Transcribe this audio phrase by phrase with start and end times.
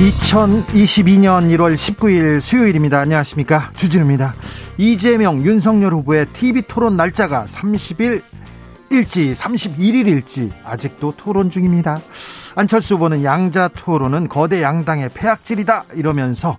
[0.00, 3.00] 2022년 1월 19일 수요일입니다.
[3.00, 3.70] 안녕하십니까.
[3.76, 4.34] 주진우입니다.
[4.78, 8.22] 이재명, 윤석열 후보의 TV 토론 날짜가 30일
[8.88, 12.00] 일지, 31일 일지 아직도 토론 중입니다.
[12.56, 16.56] 안철수 후보는 양자 토론은 거대 양당의 폐악질이다 이러면서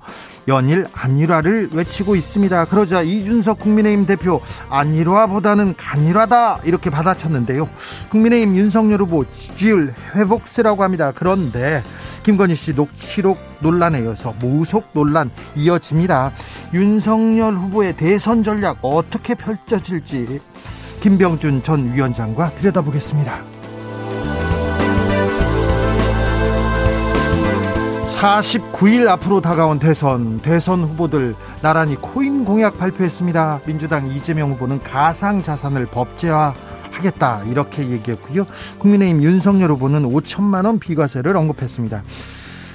[0.47, 2.65] 연일 안일화를 외치고 있습니다.
[2.65, 7.69] 그러자 이준석 국민의힘 대표 안일화보다는 간일화다 이렇게 받아쳤는데요.
[8.09, 11.11] 국민의힘 윤석열 후보 지지율 회복세라고 합니다.
[11.13, 11.83] 그런데
[12.23, 16.31] 김건희 씨 녹취록 논란에 이어서 무속 논란 이어집니다.
[16.73, 20.39] 윤석열 후보의 대선 전략 어떻게 펼쳐질지
[21.01, 23.50] 김병준 전 위원장과 들여다보겠습니다.
[28.21, 33.61] 49일 앞으로 다가온 대선, 대선 후보들 나란히 코인 공약 발표했습니다.
[33.65, 36.53] 민주당 이재명 후보는 가상 자산을 법제화
[36.91, 38.45] 하겠다 이렇게 얘기했고요.
[38.77, 42.03] 국민의힘 윤석열 후보는 5천만 원 비과세를 언급했습니다.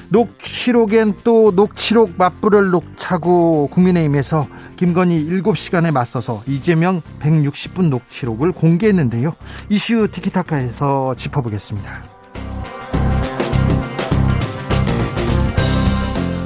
[0.08, 9.32] 녹취록엔 또 녹취록 맞불을 녹차고 국민의힘에서 김건희 7시간에 맞서서 이재명 160분 녹취록을 공개했는데요.
[9.68, 12.15] 이슈 티키타카에서 짚어보겠습니다.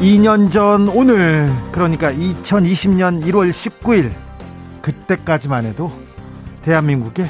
[0.00, 4.10] 2년 전 오늘 그러니까 2020년 1월 19일
[4.80, 5.92] 그때까지만 해도
[6.62, 7.28] 대한민국에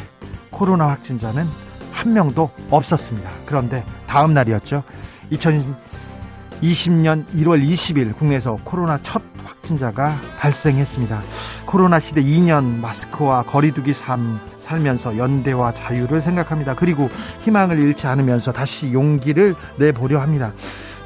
[0.51, 1.47] 코로나 확진자는
[1.91, 3.29] 한 명도 없었습니다.
[3.45, 4.85] 그런데 다음 날이었죠.
[5.33, 11.23] 2020년 1월 20일 국내에서 코로나 첫 확진자가 발생했습니다.
[11.67, 16.77] 코로나 시대 2년 마스크와 거리두기 삶 살면서 연대와 자유를 생각합니다.
[16.77, 17.11] 그리고
[17.41, 20.53] 희망을 잃지 않으면서 다시 용기를 내보려 합니다.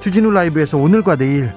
[0.04, 1.50] 주진우 라이브에서 오늘과 내일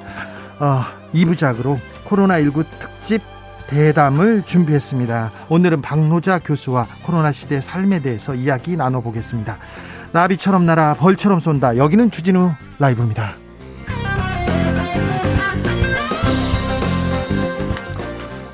[0.60, 0.82] 어,
[1.14, 3.22] 2부작으로 코로나19 특집
[3.68, 5.32] 대담을 준비했습니다.
[5.50, 9.58] 오늘은 박노자 교수와 코로나 시대 삶에 대해서 이야기 나눠보겠습니다.
[10.14, 11.76] 나비처럼 날아 벌처럼 쏜다.
[11.76, 13.34] 여기는 주진우 라이브입니다.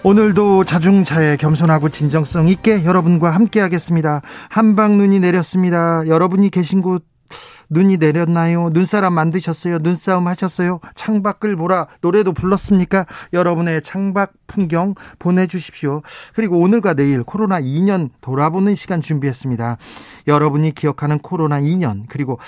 [0.01, 4.21] 오늘도 자중차에 겸손하고 진정성 있게 여러분과 함께 하겠습니다.
[4.49, 6.07] 한방 눈이 내렸습니다.
[6.07, 7.12] 여러분이 계신 곳
[7.73, 8.69] 눈이 내렸나요?
[8.71, 9.79] 눈사람 만드셨어요?
[9.79, 10.79] 눈싸움 하셨어요?
[10.95, 13.05] 창밖을 보라 노래도 불렀습니까?
[13.33, 16.01] 여러분의 창밖 풍경 보내주십시오.
[16.33, 19.77] 그리고 오늘과 내일 코로나 2년 돌아보는 시간 준비했습니다.
[20.27, 22.39] 여러분이 기억하는 코로나 2년 그리고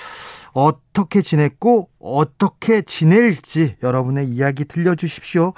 [0.52, 5.52] 어떻게 지냈고 어떻게 지낼지 여러분의 이야기 들려주십시오.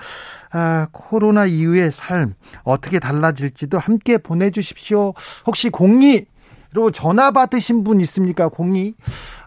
[0.50, 2.34] 아, 코로나 이후의 삶
[2.64, 5.14] 어떻게 달라질지도 함께 보내주십시오.
[5.46, 6.24] 혹시 공이
[6.72, 8.48] 로 전화 받으신 분 있습니까?
[8.48, 8.94] 공이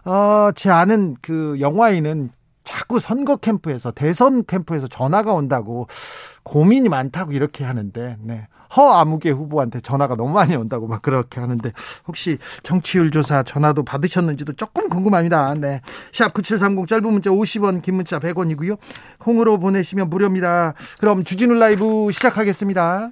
[0.06, 2.32] 어, 제 아는 그 영화인은
[2.64, 5.88] 자꾸 선거 캠프에서 대선 캠프에서 전화가 온다고
[6.44, 8.48] 고민이 많다고 이렇게 하는데 네.
[8.76, 11.72] 허아무개 후보한테 전화가 너무 많이 온다고 막 그렇게 하는데
[12.08, 15.54] 혹시 정치율 조사 전화도 받으셨는지도 조금 궁금합니다.
[15.56, 15.82] 네.
[16.14, 18.78] 샵 9730 짧은 문자 50원 긴 문자 100원이고요.
[19.20, 20.74] 콩으로 보내시면 무료입니다.
[21.00, 23.12] 그럼 주진우 라이브 시작하겠습니다.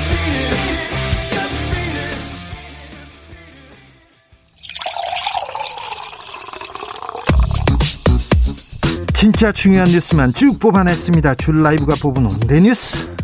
[9.21, 11.35] 진짜 중요한 뉴스만 쭉 뽑아냈습니다.
[11.35, 13.15] 줄 라이브가 뽑은 오늘의 뉴스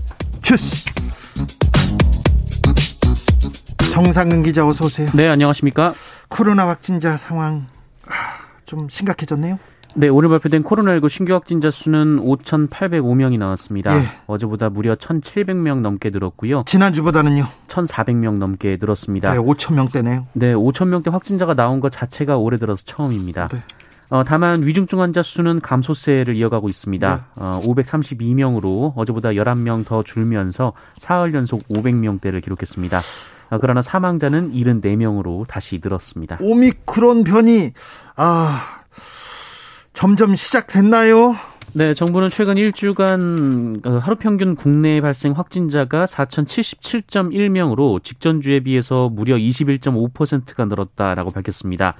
[0.44, 0.85] 주스.
[3.91, 5.09] 정상근 기자 어서 오세요.
[5.15, 5.95] 네, 안녕하십니까?
[6.27, 7.65] 코로나 확진자 상황
[8.05, 8.11] 아,
[8.67, 9.57] 좀 심각해졌네요.
[9.95, 13.97] 네, 오늘 발표된 코로나19 신규 확진자 수는 5,805명이 나왔습니다.
[13.97, 14.03] 예.
[14.27, 16.61] 어제보다 무려 1,700명 넘게 늘었고요.
[16.67, 17.47] 지난주보다는요?
[17.69, 19.33] 1,400명 넘게 늘었습니다.
[19.33, 20.25] 네, 5,000명대네요.
[20.33, 23.47] 네, 5,000명대 확진자가 나온 것 자체가 올해 들어서 처음입니다.
[23.47, 23.63] 네.
[24.09, 27.15] 어, 다만 위중증 환자 수는 감소세를 이어가고 있습니다.
[27.15, 27.21] 네.
[27.36, 33.01] 어, 532명으로 어제보다 11명 더 줄면서 사흘 연속 500명대를 기록했습니다.
[33.50, 36.38] 어, 그러나 사망자는 74명으로 다시 늘었습니다.
[36.42, 37.74] 오미크론 변이
[38.15, 38.83] 아
[39.94, 41.36] 점점 시작됐나요?
[41.74, 50.65] 네, 정부는 최근 일주간 그 하루 평균 국내 발생 확진자가 4,077.1명으로 직전주에 비해서 무려 21.5%가
[50.65, 51.95] 늘었다라고 밝혔습니다.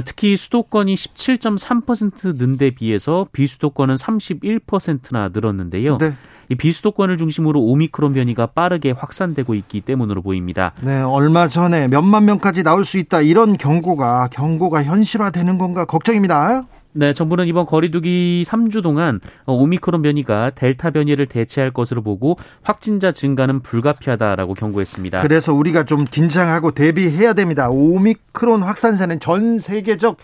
[0.00, 5.98] 특히 수도권이 17.3%는 데 비해서 비수도권은 31%나 늘었는데요.
[5.98, 6.14] 네.
[6.48, 10.72] 이 비수도권을 중심으로 오미크론 변이가 빠르게 확산되고 있기 때문으로 보입니다.
[10.82, 16.64] 네, 얼마 전에 몇만 명까지 나올 수 있다 이런 경고가 경고가 현실화되는 건가 걱정입니다.
[16.96, 23.60] 네, 정부는 이번 거리두기 3주 동안 오미크론 변이가 델타 변이를 대체할 것으로 보고 확진자 증가는
[23.60, 25.22] 불가피하다라고 경고했습니다.
[25.22, 27.68] 그래서 우리가 좀 긴장하고 대비해야 됩니다.
[27.68, 30.18] 오미크론 확산세는 전 세계적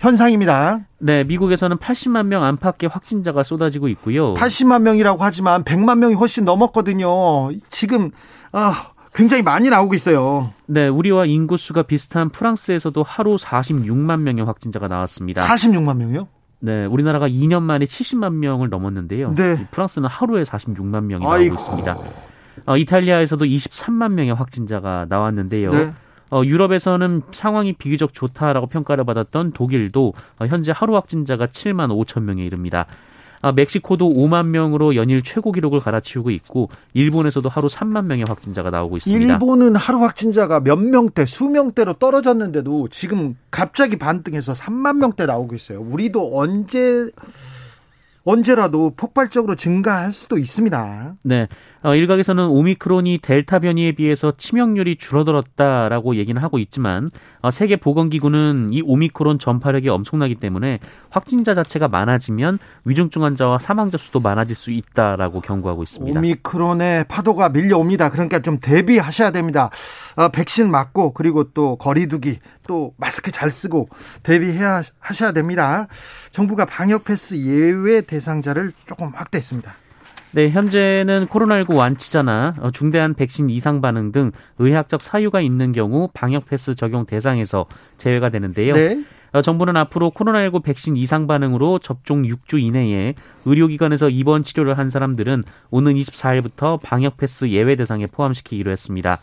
[0.00, 0.80] 현상입니다.
[0.98, 4.34] 네, 미국에서는 80만 명 안팎의 확진자가 쏟아지고 있고요.
[4.34, 7.50] 80만 명이라고 하지만 100만 명이 훨씬 넘었거든요.
[7.68, 8.10] 지금
[8.52, 10.52] 아, 굉장히 많이 나오고 있어요.
[10.66, 15.42] 네, 우리와 인구수가 비슷한 프랑스에서도 하루 46만 명의 확진자가 나왔습니다.
[15.42, 16.28] 46만 명이요?
[16.60, 19.34] 네, 우리나라가 2년 만에 70만 명을 넘었는데요.
[19.34, 19.66] 네.
[19.70, 21.54] 프랑스는 하루에 46만 명이 아이고.
[21.54, 21.96] 나오고 있습니다.
[22.66, 25.70] 어, 이탈리아에서도 23만 명의 확진자가 나왔는데요.
[25.70, 25.92] 네.
[26.30, 32.44] 어, 유럽에서는 상황이 비교적 좋다라고 평가를 받았던 독일도 어, 현재 하루 확진자가 7만 5천 명에
[32.44, 32.86] 이릅니다.
[33.46, 38.96] 아, 멕시코도 5만 명으로 연일 최고 기록을 갈아치우고 있고 일본에서도 하루 3만 명의 확진자가 나오고
[38.96, 39.34] 있습니다.
[39.34, 45.80] 일본은 하루 확진자가 몇 명대, 수명대로 떨어졌는데도 지금 갑자기 반등해서 3만 명대 나오고 있어요.
[45.80, 47.08] 우리도 언제
[48.24, 51.14] 언제라도 폭발적으로 증가할 수도 있습니다.
[51.22, 51.46] 네.
[51.86, 57.08] 어, 일각에서는 오미크론이 델타 변이에 비해서 치명률이 줄어들었다라고 얘기는 하고 있지만
[57.42, 60.80] 어, 세계 보건기구는 이 오미크론 전파력이 엄청나기 때문에
[61.10, 66.18] 확진자 자체가 많아지면 위중증 환자와 사망자 수도 많아질 수 있다라고 경고하고 있습니다.
[66.18, 68.10] 오미크론의 파도가 밀려옵니다.
[68.10, 69.70] 그러니까 좀 대비하셔야 됩니다.
[70.16, 73.88] 어, 백신 맞고 그리고 또 거리두기 또 마스크 잘 쓰고
[74.24, 75.86] 대비해야 하셔야 됩니다.
[76.32, 79.85] 정부가 방역 패스 예외 대상자를 조금 확대했습니다.
[80.32, 86.46] 네, 현재는 코로나19 완치자나 어, 중대한 백신 이상 반응 등 의학적 사유가 있는 경우 방역
[86.46, 88.72] 패스 적용 대상에서 제외가 되는데요.
[88.74, 89.02] 네.
[89.32, 93.14] 어, 정부는 앞으로 코로나19 백신 이상 반응으로 접종 6주 이내에
[93.44, 99.18] 의료기관에서 입원 치료를 한 사람들은 오는 24일부터 방역 패스 예외 대상에 포함시키기로 했습니다.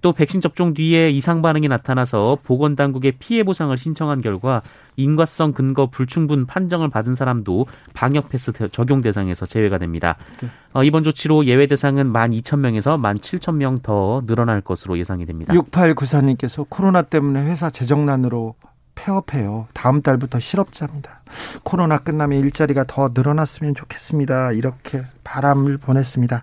[0.00, 4.62] 또 백신 접종 뒤에 이상 반응이 나타나서 보건 당국에 피해 보상을 신청한 결과
[4.96, 10.16] 인과성 근거 불충분 판정을 받은 사람도 방역 패스 적용 대상에서 제외가 됩니다.
[10.40, 10.48] 네.
[10.72, 15.54] 어, 이번 조치로 예외 대상은 12,000명에서 17,000명 더 늘어날 것으로 예상이 됩니다.
[15.54, 18.54] 6894님께서 코로나 때문에 회사 재정난으로
[18.98, 19.68] 폐업해요.
[19.74, 21.22] 다음 달부터 실업자입니다.
[21.62, 24.52] 코로나 끝나면 일자리가 더 늘어났으면 좋겠습니다.
[24.52, 26.42] 이렇게 바람을 보냈습니다.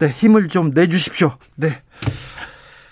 [0.00, 1.32] 네, 힘을 좀 내주십시오.
[1.54, 1.82] 네.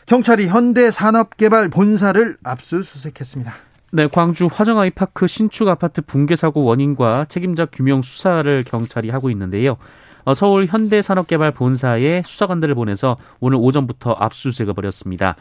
[0.06, 3.54] 경찰이 현대산업개발 본사를 압수수색했습니다.
[3.92, 9.76] 네, 광주 화정아이파크 신축 아파트 붕괴 사고 원인과 책임자 규명 수사를 경찰이 하고 있는데요.
[10.24, 15.36] 어, 서울 현대산업개발 본사에 수사관들을 보내서 오늘 오전부터 압수수색을 벌였습니다.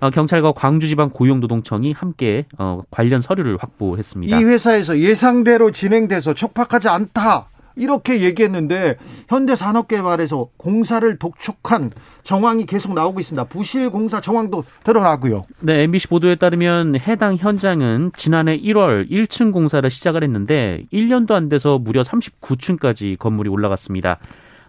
[0.00, 4.38] 어, 경찰과 광주지방 고용노동청이 함께 어, 관련 서류를 확보했습니다.
[4.38, 7.46] 이 회사에서 예상대로 진행돼서 촉박하지 않다.
[7.78, 8.96] 이렇게 얘기했는데
[9.28, 11.90] 현대산업개발에서 공사를 독촉한
[12.22, 13.44] 정황이 계속 나오고 있습니다.
[13.44, 15.44] 부실 공사 정황도 드러나고요.
[15.62, 21.78] 네, MBC 보도에 따르면 해당 현장은 지난해 1월 1층 공사를 시작을 했는데 1년도 안 돼서
[21.78, 24.18] 무려 39층까지 건물이 올라갔습니다.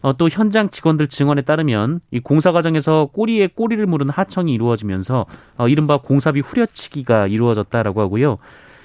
[0.01, 5.25] 어, 또 현장 직원들 증언에 따르면 이 공사 과정에서 꼬리에 꼬리를 물은 하청이 이루어지면서
[5.57, 8.37] 어, 이른바 공사비 후려치기가 이루어졌다라고 하고요.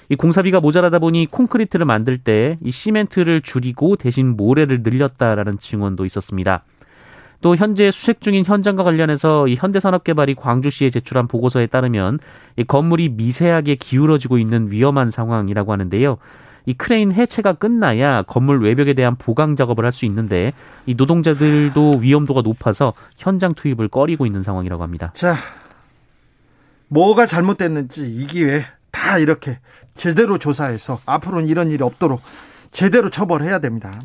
[0.09, 6.63] 이 공사비가 모자라다 보니 콘크리트를 만들 때 이 시멘트를 줄이고 대신 모래를 늘렸다라는 증언도 있었습니다.
[7.41, 12.19] 또 현재 수색 중인 현장과 관련해서 이 현대산업개발이 광주시에 제출한 보고서에 따르면
[12.57, 16.17] 이 건물이 미세하게 기울어지고 있는 위험한 상황이라고 하는데요.
[16.65, 20.53] 이 크레인 해체가 끝나야 건물 외벽에 대한 보강 작업을 할 수 있는데
[20.87, 25.11] 이 노동자들도 위험도가 높아서 현장 투입을 꺼리고 있는 상황이라고 합니다.
[25.13, 25.35] 자,
[26.87, 29.59] 뭐가 잘못됐는지 이 기회 다 이렇게
[29.95, 32.21] 제대로 조사해서 앞으로는 이런 일이 없도록
[32.71, 33.99] 제대로 처벌해야 됩니다.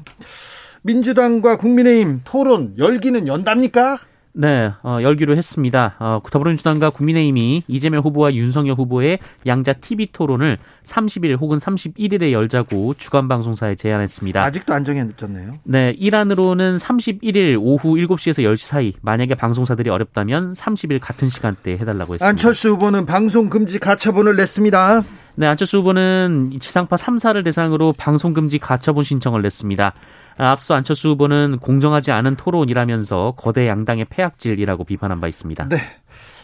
[0.83, 3.99] 민주당과 국민의힘 토론 열기는 연답니까?
[4.33, 5.97] 네, 어, 열기로 했습니다.
[5.99, 13.27] 어, 더불어민주당과 국민의힘이 이재명 후보와 윤석열 후보의 양자 TV 토론을 30일 혹은 31일에 열자고 주간
[13.27, 14.43] 방송사에 제안했습니다.
[14.43, 15.53] 아직도 안 정해졌네요.
[15.65, 22.27] 네, 일안으로는 31일 오후 7시에서 10시 사이 만약에 방송사들이 어렵다면 30일 같은 시간대에 해달라고 했습니다.
[22.27, 25.03] 안철수 후보는 방송 금지 가처분을 냈습니다.
[25.37, 29.95] 네, 안철수 후보는 지상파 3사를 대상으로 방송 금지 가처분 신청을 냈습니다.
[30.37, 35.69] 앞서 안철수 후보는 공정하지 않은 토론이라면서 거대 양당의 폐악질이라고 비판한 바 있습니다.
[35.69, 35.79] 네.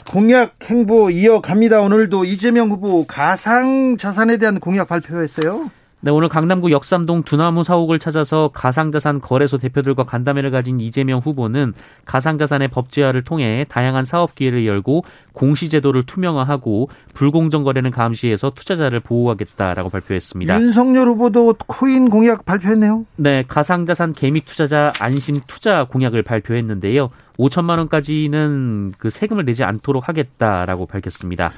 [0.09, 1.81] 공약 행보 이어갑니다.
[1.81, 5.71] 오늘도 이재명 후보 가상 자산에 대한 공약 발표했어요.
[6.06, 11.72] 네, 오늘 강남구 역삼동 두나무 사옥을 찾아서 가상자산 거래소 대표들과 간담회를 가진 이재명 후보는
[12.04, 20.60] 가상자산의 법제화를 통해 다양한 사업 기회를 열고 공시제도를 투명화하고 불공정 거래는 감시해서 투자자를 보호하겠다라고 발표했습니다.
[20.60, 23.04] 윤석열 후보도 코인 공약 발표했네요.
[23.16, 27.10] 네, 가상자산 개미 투자자 안심 투자 공약을 발표했는데요.
[27.36, 31.50] 5천만 원까지는 그 세금을 내지 않도록 하겠다라고 밝혔습니다.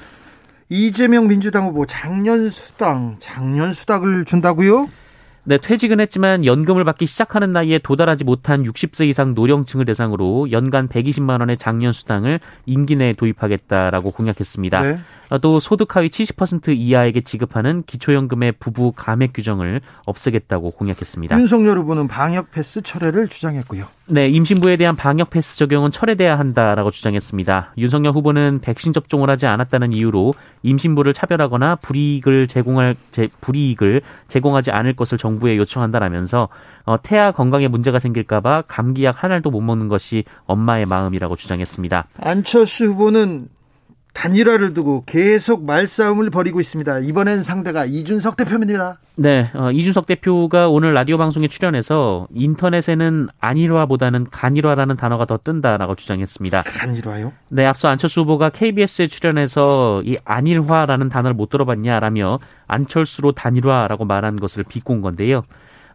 [0.71, 4.89] 이재명 민주당 후보 작년 수당, 작년 수당을 준다고요?
[5.45, 11.41] 네, 퇴직은 했지만 연금을 받기 시작하는 나이에 도달하지 못한 60세 이상 노령층을 대상으로 연간 120만
[11.41, 14.83] 원의 작년 수당을 임기 내에 도입하겠다라고 공약했습니다.
[14.83, 14.99] 네.
[15.43, 21.39] 또 소득 하위 70% 이하에게 지급하는 기초연금의 부부 감액 규정을 없애겠다고 공약했습니다.
[21.39, 23.85] 윤석열 후보는 방역 패스 철회를 주장했고요.
[24.07, 27.75] 네, 임신부에 대한 방역 패스 적용은 철회돼야 한다라고 주장했습니다.
[27.77, 30.33] 윤석열 후보는 백신 접종을 하지 않았다는 이유로
[30.63, 36.49] 임신부를 차별하거나 불이익을 제공할 제, 불이익을 제공하지 않을 것을 정부에 요청한다라면서
[36.85, 42.07] 어, 태아 건강에 문제가 생길까봐 감기약 한 알도 못 먹는 것이 엄마의 마음이라고 주장했습니다.
[42.21, 43.49] 안철수 후보는
[44.19, 46.99] 단일화를 두고 계속 말싸움을 벌이고 있습니다.
[46.99, 48.99] 이번엔 상대가 이준석 대표입니다.
[49.15, 56.65] 네, 어, 이준석 대표가 오늘 라디오 방송에 출연해서 인터넷에는 안일화보다는 간일화라는 단어가 더 뜬다라고 주장했습니다.
[56.65, 57.33] 간일화요?
[57.51, 64.65] 네, 앞서 안철수 후보가 KBS에 출연해서 이 안일화라는 단어를 못 들어봤냐라며 안철수로 단일화라고 말한 것을
[64.69, 65.45] 비꼰 건데요.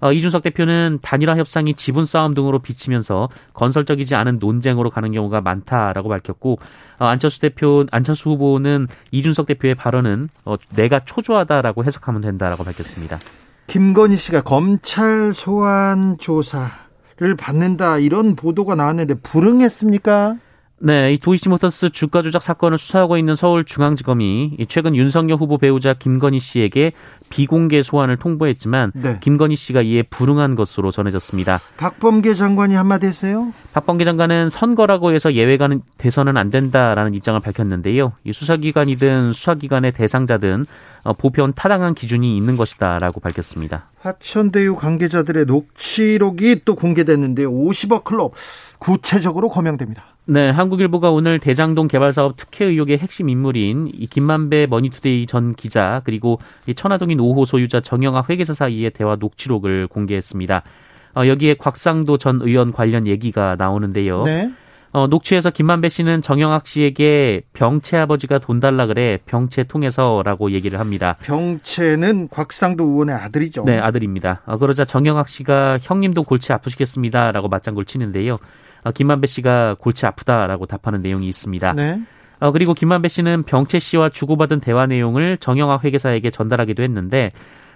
[0.03, 6.09] 어, 이준석 대표는 단일화 협상이 지분 싸움 등으로 비치면서 건설적이지 않은 논쟁으로 가는 경우가 많다라고
[6.09, 6.59] 밝혔고
[6.92, 13.19] 어, 안철수 대표 안철수 후보는 이준석 대표의 발언은 어, 내가 초조하다라고 해석하면 된다라고 밝혔습니다.
[13.67, 20.35] 김건희 씨가 검찰 소환 조사를 받는다 이런 보도가 나왔는데 불응했습니까?
[20.79, 26.91] 네, 이 도이치모터스 주가 조작 사건을 수사하고 있는 서울중앙지검이 최근 윤석열 후보 배우자 김건희 씨에게
[27.29, 29.17] 비공개 소환을 통보했지만 네.
[29.21, 31.59] 김건희 씨가 이에 불응한 것으로 전해졌습니다.
[31.77, 33.53] 박범계 장관이 한마디 했어요?
[33.71, 38.13] 박범계 장관은 선거라고 해서 예외가 돼서는 안 된다라는 입장을 밝혔는데요.
[38.25, 40.65] 이 수사기관이든 수사기관의 대상자든
[41.03, 43.89] 어, 보편 타당한 기준이 있는 것이다라고 밝혔습니다.
[43.99, 48.33] 화천대유 관계자들의 녹취록이 또 공개됐는데 50억 클럽
[48.79, 50.12] 구체적으로 거명됩니다.
[50.25, 56.01] 네, 한국일보가 오늘 대장동 개발 사업 특혜 의혹의 핵심 인물인 이 김만배 머니투데이 전 기자
[56.05, 60.63] 그리고 이 천화동인 5호 소유자 정영학 회계사 사이의 대화 녹취록을 공개했습니다.
[61.15, 64.23] 어, 여기에 곽상도 전 의원 관련 얘기가 나오는데요.
[64.23, 64.49] 네.
[64.93, 71.17] 어, 녹취에서 김만배 씨는 정영학 씨에게 병채 아버지가 돈 달라 그래 병채 통해서라고 얘기를 합니다.
[71.23, 73.63] 병채는 곽상도 의원의 아들이죠.
[73.65, 74.41] 네, 아들입니다.
[74.45, 78.37] 어, 그러자 정영학 씨가 형님도 골치 아프시겠습니다라고 맞장구를 치는데요.
[78.83, 81.73] 어, 김만배 씨가 골치 아프다라고 답하는 내용이 있습니다.
[81.73, 82.01] 네.
[82.39, 87.31] 어, 그리고 김만배 씨는 병채 씨와 주고받은 대화 내용을 정영학 회계사에게 전달하기도 했는데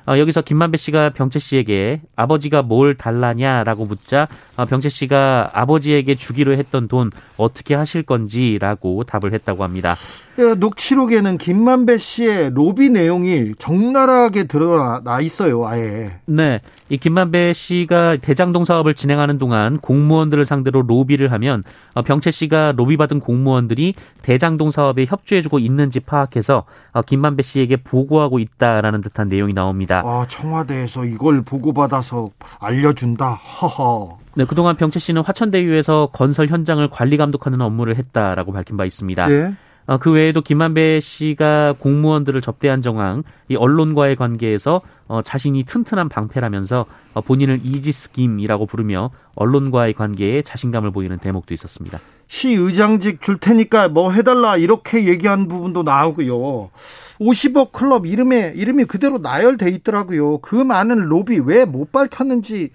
[0.08, 6.54] 어, 여기서 김만배 씨가 병채 씨에게 아버지가 뭘 달라냐라고 묻자 어, 병채 씨가 아버지에게 주기로
[6.54, 9.96] 했던 돈 어떻게 하실 건지라고 답을 했다고 합니다.
[10.40, 16.20] 예, 녹취록에는 김만배 씨의 로비 내용이 적나라하게 드러나 있어요, 아예.
[16.26, 16.62] 네.
[16.90, 21.64] 이 김만배 씨가 대장동 사업을 진행하는 동안 공무원들을 상대로 로비를 하면
[21.96, 29.02] 어, 병채 씨가 로비받은 공무원들이 대장동 사업에 협조해주고 있는지 파악해서 어, 김만배 씨에게 보고하고 있다라는
[29.02, 30.04] 듯한 내용이 나옵니다.
[30.06, 32.30] 아, 청와대에서 이걸 보고받아서
[32.60, 33.32] 알려준다.
[33.32, 34.20] 허허.
[34.36, 39.28] 네, 그동안 병채 씨는 화천대유에서 건설 현장을 관리 감독하는 업무를 했다라고 밝힌 바 있습니다.
[39.28, 39.54] 네.
[39.88, 46.86] 어, 그 외에도 김만배 씨가 공무원들을 접대한 정황, 이 언론과의 관계에서 어, 자신이 튼튼한 방패라면서
[47.14, 52.00] 어, 본인을 이지스김이라고 부르며 언론과의 관계에 자신감을 보이는 대목도 있었습니다.
[52.28, 56.70] 시 의장직 줄 테니까 뭐 해달라 이렇게 얘기한 부분도 나오고요.
[57.22, 60.40] 50억 클럽 이름에 이름이 그대로 나열돼 있더라고요.
[60.40, 62.72] 그 많은 로비 왜 못 밝혔는지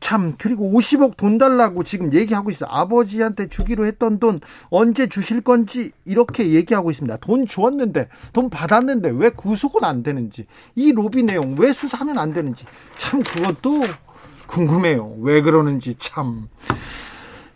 [0.00, 2.68] 참 그리고 50억 돈 달라고 지금 얘기하고 있어요.
[2.72, 4.40] 아버지한테 주기로 했던 돈
[4.70, 7.18] 언제 주실 건지 이렇게 얘기하고 있습니다.
[7.18, 12.64] 돈 주었는데 돈 받았는데 왜 구속은 안 되는지 이 로비 내용 왜 수사는 안 되는지
[12.96, 13.80] 참 그것도
[14.46, 15.16] 궁금해요.
[15.20, 16.48] 왜 그러는지 참.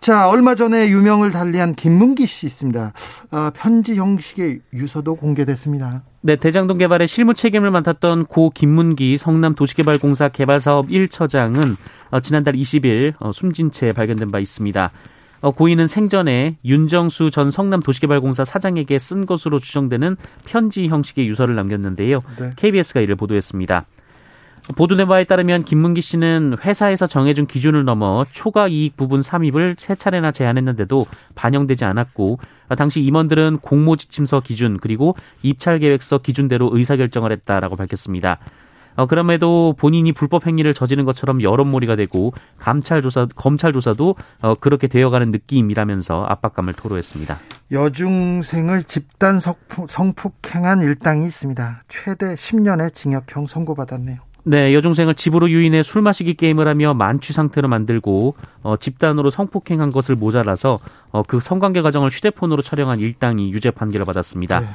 [0.01, 2.93] 자, 얼마 전에 유명을 달리한 김문기 씨 있습니다.
[3.31, 6.03] 어, 편지 형식의 유서도 공개됐습니다.
[6.27, 11.77] 네, 대장동 개발의 실무 책임을 맡았던 고 김문기 성남도시개발공사 개발사업 1처장은
[12.11, 14.91] 어, 지난달 20일 어, 숨진 채 발견된 바 있습니다.
[15.43, 20.17] 어, 고인은 생전에 윤정수 전 성남도시개발공사 사장에게 쓴 것으로 추정되는
[20.47, 22.23] 편지 형식의 유서를 남겼는데요.
[22.39, 22.53] 네.
[22.57, 23.85] KBS가 이를 보도했습니다.
[24.77, 30.33] 보도된 바에 따르면 김문기 씨는 회사에서 정해준 기준을 넘어 초과 이익 부분 삼입을 세 차례나
[30.33, 32.39] 제안했는데도 반영되지 않았고
[32.79, 38.39] 당시 임원들은 공모지침서 기준 그리고 입찰 계획서 기준대로 의사결정을 했다라고 밝혔습니다.
[38.97, 44.87] 어, 그럼에도 본인이 불법 행위를 저지른 것처럼 여론몰이가 되고 감찰 조사 검찰 조사도 어, 그렇게
[44.87, 47.39] 되어가는 느낌이라면서 압박감을 토로했습니다.
[47.73, 49.41] 여중생을 집단
[49.89, 51.83] 성폭행한 일당이 있습니다.
[51.89, 54.34] 최대 10년의 징역형 선고받았네요.
[54.47, 60.17] 네, 여중생을 집으로 유인해 술 마시기 게임을 하며 만취 상태로 만들고 어, 집단으로 성폭행한 것을
[60.17, 60.79] 모자라서
[61.11, 64.61] 어, 그 성관계 과정을 휴대폰으로 촬영한 일당이 유죄 판결을 받았습니다.
[64.61, 64.67] 네.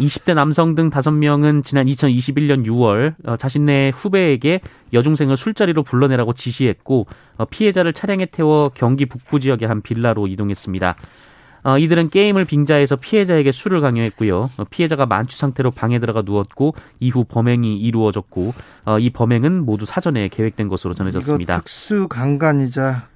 [0.00, 4.60] 20대 남성 등 5명은 지난 2021년 6월 어, 자신네 후배에게
[4.92, 10.96] 여중생을 술자리로 불러내라고 지시했고 어, 피해자를 차량에 태워 경기 북부 지역의 한 빌라로 이동했습니다.
[11.62, 14.50] 어, 이들은 게임을 빙자해서 피해자에게 술을 강요했고요.
[14.56, 18.54] 어, 피해자가 만취 상태로 방에 들어가 누웠고 이후 범행이 이루어졌고
[18.86, 21.58] 어, 이 범행은 모두 사전에 계획된 것으로 전해졌습니다.
[21.58, 23.08] 특수 강간이자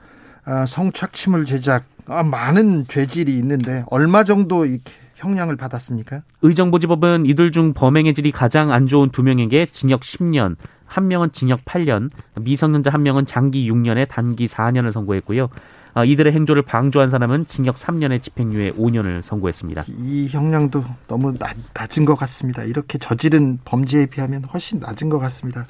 [0.46, 6.22] 아, 성착취물 제작 아, 많은 죄질이 있는데 얼마 정도 이렇게 형량을 받았습니까?
[6.42, 11.64] 의정부지법은 이들 중 범행의 질이 가장 안 좋은 두 명에게 징역 10년, 한 명은 징역
[11.64, 12.10] 8년,
[12.40, 15.48] 미성년자 한 명은 장기 6년에 단기 4년을 선고했고요.
[15.94, 19.84] 아, 이들의 행조를 방조한 사람은 징역 3년의 집행유예 5년을 선고했습니다.
[19.88, 22.64] 이 형량도 너무 낮, 낮은 것 같습니다.
[22.64, 25.66] 이렇게 저지른 범죄에 비하면 훨씬 낮은 것 같습니다.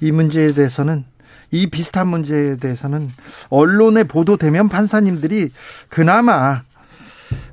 [0.00, 1.04] 이 문제에 대해서는
[1.50, 3.10] 이 비슷한 문제에 대해서는
[3.48, 5.50] 언론에 보도되면 판사님들이
[5.88, 6.62] 그나마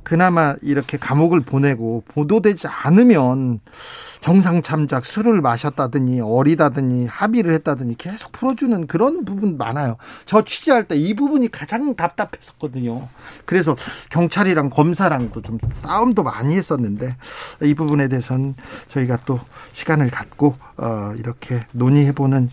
[0.04, 3.60] 그나마 이렇게 감옥을 보내고 보도되지 않으면
[4.22, 9.98] 정상 참작 술을 마셨다더니 어리다더니 합의를 했다더니 계속 풀어주는 그런 부분 많아요.
[10.26, 13.08] 저 취재할 때 이 부분이 가장 답답했었거든요.
[13.46, 13.76] 그래서
[14.12, 17.16] 경찰이랑 검사랑도 좀 싸움도 많이 했었는데
[17.64, 18.54] 이 부분에 대해서는
[18.90, 19.40] 저희가 또
[19.74, 22.50] 시간을 갖고 어 이렇게 논의해보는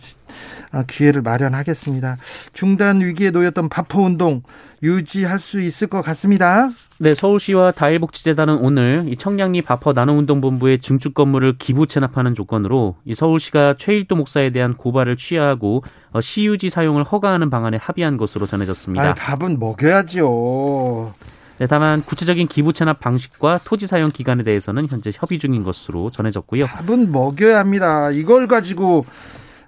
[0.72, 2.16] 어, 기회를 마련하겠습니다.
[2.52, 4.42] 중단 위기에 놓였던 바포 운동
[4.82, 6.70] 유지할 수 있을 것 같습니다.
[6.98, 13.74] 네, 서울시와 다일복지재단은 오늘 이 청량리 바퍼 나눔운동본부의 증축 건물을 기부 체납하는 조건으로 이 서울시가
[13.78, 19.10] 최일도 목사에 대한 고발을 취하하고 어, 시유지 사용을 허가하는 방안에 합의한 것으로 전해졌습니다.
[19.10, 21.12] 아, 밥은 먹여야죠.
[21.58, 26.66] 네, 다만 구체적인 기부 체납 방식과 토지 사용 기간에 대해서는 현재 협의 중인 것으로 전해졌고요.
[26.66, 28.10] 밥은 먹여야 합니다.
[28.12, 29.04] 이걸 가지고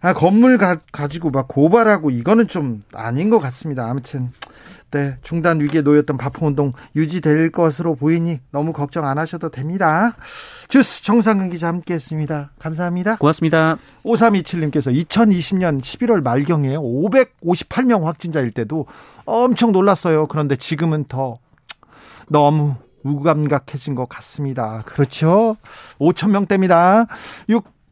[0.01, 3.91] 아, 건물 가, 가지고 막 고발하고 이거는 좀 아닌 것 같습니다.
[3.91, 4.31] 아무튼
[4.91, 10.17] 네, 중단 위기에 놓였던 바포운동 유지될 것으로 보이니 너무 걱정 안 하셔도 됩니다.
[10.69, 12.51] 주스 정상근 기자 함께했습니다.
[12.59, 13.17] 감사합니다.
[13.17, 13.79] 고맙습니다.
[14.05, 18.87] 5327님께서 2020년 11월 말경에 558명 확진자일 때도
[19.27, 20.27] 엄청 놀랐어요.
[20.27, 21.39] 그런데 지금은 더
[22.29, 24.83] 너무 무감각해진 것 같습니다.
[24.87, 25.57] 그렇죠?
[26.01, 27.07] 5천 명대입니다.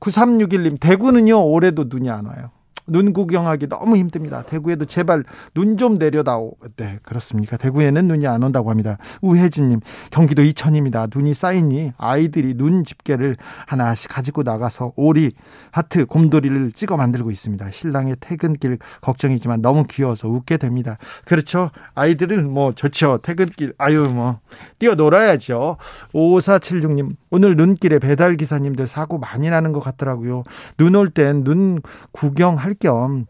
[0.00, 2.50] 9361님 대구는요 올해도 눈이 안 와요.
[2.88, 4.42] 눈 구경하기 너무 힘듭니다.
[4.42, 5.24] 대구에도 제발
[5.54, 6.54] 눈 좀 내려다오.
[6.76, 7.56] 네, 그렇습니까?
[7.56, 8.98] 대구에는 눈이 안 온다고 합니다.
[9.22, 11.06] 우혜진님, 경기도 이천입니다.
[11.14, 15.32] 눈이 쌓이니 아이들이 눈 집게를 하나씩 가지고 나가서 오리,
[15.70, 17.70] 하트, 곰돌이를 찍어 만들고 있습니다.
[17.70, 20.98] 신랑의 퇴근길 걱정이지만 너무 귀여워서 웃게 됩니다.
[21.24, 21.70] 그렇죠.
[21.94, 23.18] 아이들은 뭐 좋죠.
[23.22, 24.40] 퇴근길, 아유, 뭐,
[24.78, 25.76] 뛰어놀아야죠.
[26.12, 30.42] 5476님, 오늘 눈길에 배달 기사님들 사고 많이 나는 것 같더라고요.
[30.76, 31.80] 눈 올 땐 눈
[32.12, 33.26] 구경할 겸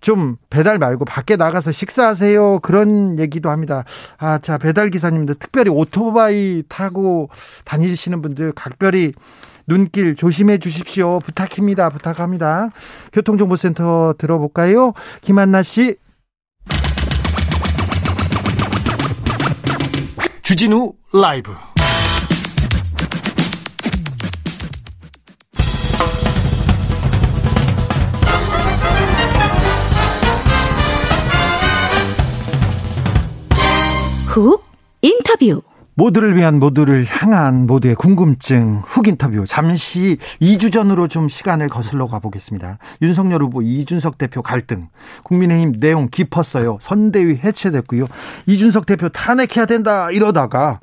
[0.00, 2.60] 좀 배달 말고 밖에 나가서 식사하세요.
[2.60, 3.82] 그런 얘기도 합니다.
[4.18, 7.28] 아, 자, 배달 기사님들 특별히 오토바이 타고
[7.64, 9.12] 다니시는 분들 각별히
[9.66, 11.18] 눈길 조심해 주십시오.
[11.20, 11.90] 부탁입니다.
[11.90, 12.68] 부탁합니다.
[13.12, 14.92] 교통정보센터 들어볼까요?
[15.22, 15.96] 김한나 씨.
[20.46, 21.52] 주진우 라이브.
[34.28, 34.64] 훅
[35.02, 35.65] 인터뷰
[35.98, 42.76] 모두를 위한 모두를 향한 모두의 궁금증 훅 인터뷰 잠시 2주 전으로 좀 시간을 거슬러 가보겠습니다.
[43.00, 44.88] 윤석열 후보 이준석 대표 갈등
[45.24, 46.76] 국민의힘 내용 깊었어요.
[46.82, 48.06] 선대위 해체됐고요.
[48.44, 50.80] 이준석 대표 탄핵해야 된다 이러다가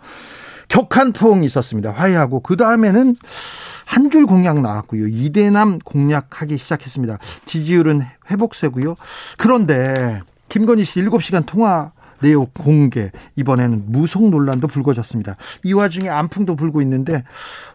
[0.68, 1.92] 격한 포옹이 있었습니다.
[1.92, 3.16] 화해하고 그 다음에는
[3.86, 5.08] 한 줄 공약 나왔고요.
[5.08, 7.20] 이대남 공약하기 시작했습니다.
[7.46, 8.96] 지지율은 회복세고요.
[9.38, 11.92] 그런데 김건희 씨 7시간 통화
[12.24, 15.36] 내용 공개 이번에는 무속 논란도 불거졌습니다.
[15.64, 17.24] 이 와중에 안풍도 불고 있는데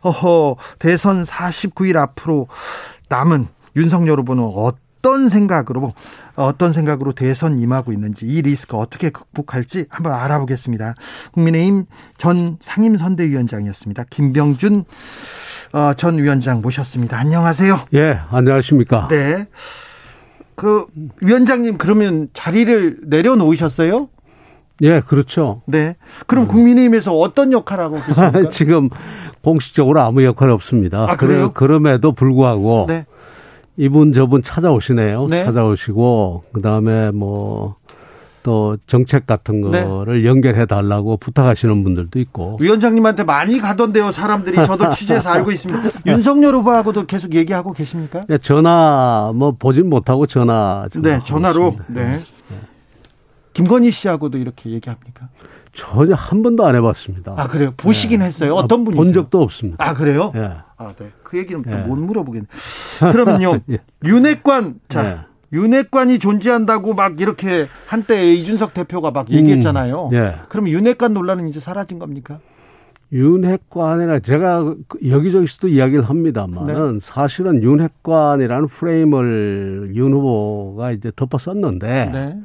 [0.01, 2.49] 어허 대선 49일 앞으로
[3.11, 5.93] 남은 윤석열 후보는 어떤 생각으로
[6.35, 10.95] 어떤 생각으로 대선 임하고 있는지 이 리스크 어떻게 극복할지 한번 알아보겠습니다.
[11.33, 11.85] 국민의힘
[12.17, 14.05] 전 상임선대위원장이었습니다.
[14.11, 14.85] 김병준
[15.75, 17.19] 어, 전 위원장 모셨습니다.
[17.19, 17.89] 안녕하세요.
[17.95, 19.09] 예, 안녕하십니까.
[19.09, 19.47] 네.
[20.55, 20.87] 그
[21.23, 24.09] 위원장님 그러면 자리를 내려놓으셨어요?
[24.83, 25.63] 예, 그렇죠.
[25.67, 25.97] 네.
[26.27, 26.49] 그럼 음.
[26.49, 28.49] 국민의힘에서 어떤 역할 하고 계십니까?
[28.51, 28.89] 지금
[29.43, 31.07] 공식적으로 아무 역할 없습니다.
[31.09, 31.53] 아, 그래요?
[31.53, 33.07] 그럼에도 불구하고 네.
[33.77, 35.27] 이분 저분 찾아오시네요.
[35.29, 35.45] 네.
[35.45, 37.77] 찾아오시고 그다음에 뭐
[38.49, 39.85] 또 정책 같은 네.
[39.85, 40.25] 거를 네.
[40.29, 47.05] 연결해 달라고 부탁하시는 분들도 있고 위원장님한테 많이 가던데요 사람들이 저도 취재해서 알고 있습니다 윤석열 후보하고도
[47.05, 48.23] 계속 얘기하고 계십니까?
[48.27, 52.03] 네, 전화 뭐 보진 못하고 전화 네 전화로 네.
[52.03, 52.21] 네.
[53.59, 55.29] 김건희 씨하고도 이렇게 얘기합니까?
[55.73, 57.35] 전혀 한 번도 안 해봤습니다.
[57.37, 57.73] 아 그래요?
[57.77, 58.27] 보시긴 네.
[58.27, 58.55] 했어요.
[58.55, 59.85] 어떤 분이 본 적도 없습니다.
[59.85, 60.33] 아 그래요?
[60.37, 60.51] 예.
[60.77, 61.11] 아 네.
[61.23, 61.75] 그 얘기는 예.
[61.77, 62.47] 못 물어보겠네.
[63.13, 63.61] 그러면요.
[63.71, 63.79] 예.
[64.05, 65.19] 윤핵관 자 예.
[65.53, 70.09] 윤핵관이 존재한다고 막 이렇게 한때 이준석 대표가 막 얘기했잖아요.
[70.13, 70.35] 음, 예.
[70.49, 72.39] 그럼 윤핵관 논란은 이제 사라진 겁니까?
[73.11, 74.75] 윤핵관이라 제가
[75.07, 76.99] 여기저기서도 이야기를 합니다만은 네.
[77.01, 82.39] 사실은 윤핵관이라는 프레임을 윤 후보가 이제 덮어 썼는데 네.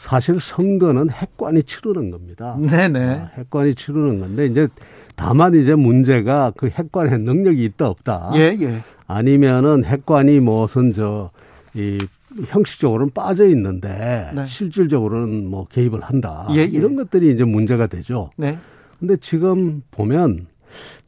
[0.00, 2.56] 사실 선거는 핵관이 치르는 겁니다.
[2.58, 3.00] 네네.
[3.00, 4.66] 아, 핵관이 치르는 건데 이제
[5.14, 8.30] 다만 이제 문제가 그 핵관의 능력이 있다 없다.
[8.36, 8.80] 예, 예.
[9.06, 11.98] 아니면은 핵관이 무슨 저이
[12.46, 14.44] 형식적으로는 빠져 있는데 네.
[14.46, 16.48] 실질적으로는 뭐 개입을 한다.
[16.52, 16.64] 예, 예.
[16.64, 18.30] 이런 것들이 이제 문제가 되죠.
[18.38, 18.56] 네.
[18.98, 20.46] 근데 지금 보면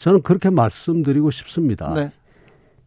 [0.01, 1.95] 저는 그렇게 말씀드리고 싶습니다.
[1.95, 2.13] 네.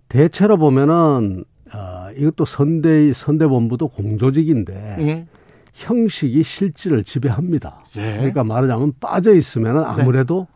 [0.07, 5.25] 대체로 보면은 아, 이것도 선대 선대본부도 공조직인데 예.
[5.75, 7.83] 형식이 실질을 지배합니다.
[7.97, 8.15] 예.
[8.17, 9.83] 그러니까 말하자면 빠져 있으면 네.
[9.85, 10.47] 아무래도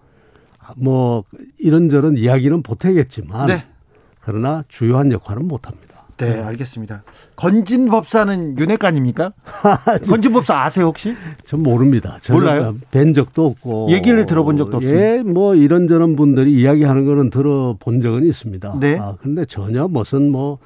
[0.67, 0.73] 네.
[0.77, 1.23] 뭐
[1.57, 3.63] 이런저런 이야기는 못하겠지만 네.
[4.21, 5.89] 그러나 주요한 역할은 못합니다.
[6.17, 7.03] 네, 네, 알겠습니다.
[7.37, 9.31] 건진 법사는 윤핵관입니까?
[10.07, 11.15] 건진 법사 아세요 혹시?
[11.45, 12.17] 전 모릅니다.
[12.29, 12.75] 몰라요?
[12.91, 14.93] 뵌 적도 없고 얘기를 들어본 적도 없어요.
[14.93, 18.79] 예, 뭐 이런저런 분들이 이야기하는 거는 들어본 적은 있습니다.
[18.81, 18.97] 네.
[18.99, 20.59] 아, 근데 전혀 무슨 뭐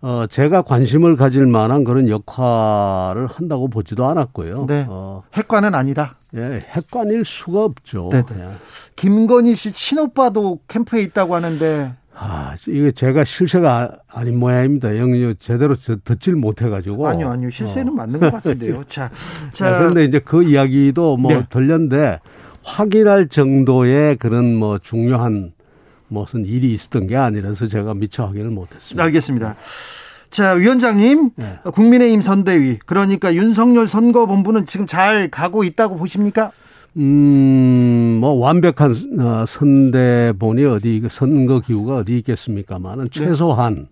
[0.00, 4.66] 어, 제가 관심을 가질 만한 그런 역할을 한다고 보지도 않았고요.
[4.66, 4.86] 네.
[4.88, 6.14] 어, 핵관은 아니다.
[6.36, 8.10] 예, 핵관일 수가 없죠.
[8.12, 8.24] 네.
[8.24, 8.50] 네.
[8.96, 11.92] 김건희 씨 친오빠도 캠프에 있다고 하는데.
[12.20, 14.98] 아, 이게 제가 실세가 아닌 모양입니다.
[14.98, 17.06] 영유 제대로 듣질 못해가지고.
[17.06, 17.48] 아니요, 아니요.
[17.48, 17.96] 실세는 어.
[17.96, 18.84] 맞는 것 같은데요.
[18.88, 19.10] 자,
[19.52, 19.78] 자.
[19.78, 21.46] 그런데 이제 그 이야기도 뭐 네.
[21.48, 22.18] 들렸는데
[22.64, 25.52] 확인할 정도의 그런 뭐 중요한
[26.08, 29.02] 무슨 일이 있었던 게 아니라서 제가 미처 확인을 못했습니다.
[29.04, 29.56] 알겠습니다.
[30.30, 31.58] 자, 위원장님, 네.
[31.72, 36.52] 국민의힘 선대위, 그러니까 윤석열 선거본부는 지금 잘 가고 있다고 보십니까?
[36.96, 43.10] 음, 뭐 완벽한 어, 선대본이 어디 선거 기후가 어디 있겠습니까만은 네.
[43.10, 43.88] 최소한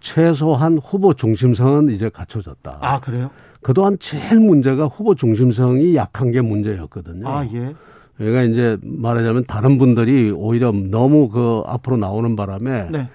[0.00, 2.78] 최소한 후보 중심성은 이제 갖춰졌다.
[2.80, 3.30] 아 그래요?
[3.60, 7.28] 그동안 제일 문제가 후보 중심성이 약한 게 문제였거든요.
[7.28, 7.74] 아 예.
[8.22, 13.08] 그러니까 이제 말하자면 다른 분들이 오히려 너무 그 앞으로 나오는 바람에 네.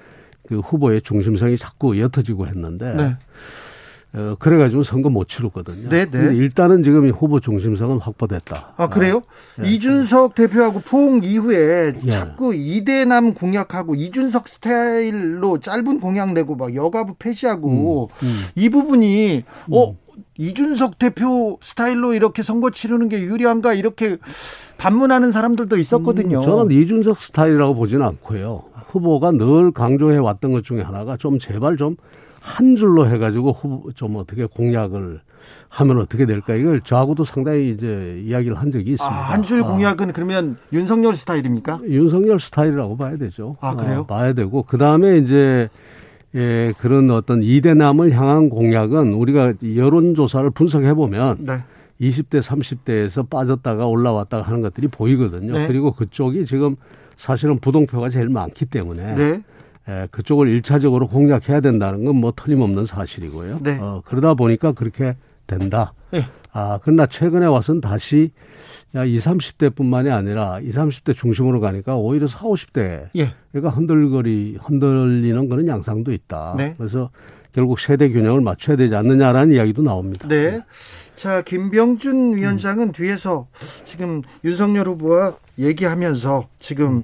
[0.48, 3.16] 그 후보의 중심성이 자꾸 옅어지고 했는데 네.
[4.14, 5.90] 어, 그래가지고 선거 못 치렀거든요.
[5.90, 6.36] 네, 네.
[6.36, 8.74] 일단은 지금 후보 중심성은 확보됐다.
[8.78, 9.22] 아 그래요?
[9.58, 9.72] 아, 네.
[9.72, 12.10] 이준석 대표하고 포옹 이후에 예.
[12.10, 18.42] 자꾸 이대남 공약하고 이준석 스타일로 짧은 공약 내고 막 여가부 폐지하고 음, 음.
[18.56, 19.98] 이 부분이 어 음.
[20.38, 24.18] 이준석 대표 스타일로 이렇게 선거 치르는 게 유리한가 이렇게
[24.78, 26.38] 반문하는 사람들도 있었거든요.
[26.38, 28.64] 음, 저는 이준석 스타일이라고 보지는 않고요.
[28.88, 31.98] 후보가 늘 강조해 왔던 것 중에 하나가 좀 제발 좀
[32.48, 35.20] 한 줄로 해가지고 후보 좀 어떻게 공약을
[35.70, 39.16] 하면 어떻게 될까 이걸 저하고도 상당히 이제 이야기를 한 적이 있습니다.
[39.16, 39.66] 아, 한줄 아.
[39.66, 40.14] 공약은 아.
[40.14, 41.82] 그러면 윤석열 스타일입니까?
[41.84, 43.58] 윤석열 스타일이라고 봐야 되죠.
[43.60, 44.02] 아 그래요?
[44.02, 45.70] 어, 봐야 되고 그 다음에 이제
[46.36, 51.54] 예, 그런 어떤 이대남을 향한 공약은 우리가 여론조사를 분석해 보면 네.
[52.02, 55.54] 20대, 30대에서 빠졌다가 올라왔다가 하는 것들이 보이거든요.
[55.54, 55.68] 네.
[55.68, 56.76] 그리고 그쪽이 지금
[57.16, 59.42] 사실은 부동표가 제일 많기 때문에 네.
[59.90, 63.60] 예, 그쪽을 일차적으로 공략해야 된다는 건 뭐 틀림없는 사실이고요.
[63.64, 63.80] 네.
[63.80, 65.16] 어, 그러다 보니까 그렇게
[65.48, 65.94] 된다.
[66.12, 66.26] 네.
[66.52, 68.32] 아, 그러나 최근에 와서는 다시
[68.96, 73.34] 야, 20, 30대뿐만이 아니라 20, 30대 중심으로 가니까 오히려 40, 50대 예.
[73.52, 76.56] 그러니까 흔들거리 흔들리는 그런 양상도 있다.
[76.58, 76.76] 네.
[76.78, 77.10] 그래서
[77.54, 80.28] 결국 세대 균형을 맞춰야 되지 않느냐라는 이야기도 나옵니다.
[80.28, 80.62] 네.
[81.18, 82.92] 자, 김병준 위원장은 음.
[82.92, 83.48] 뒤에서
[83.86, 87.04] 지금 윤석열 후보와 얘기하면서 지금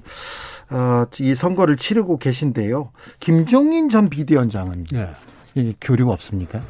[0.70, 2.90] 어, 이 선거를 치르고 계신데요.
[3.18, 5.74] 김종인 전 비대위원장은 네.
[5.80, 6.62] 교류가 없습니까?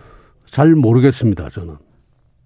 [0.50, 1.76] 잘 모르겠습니다, 저는.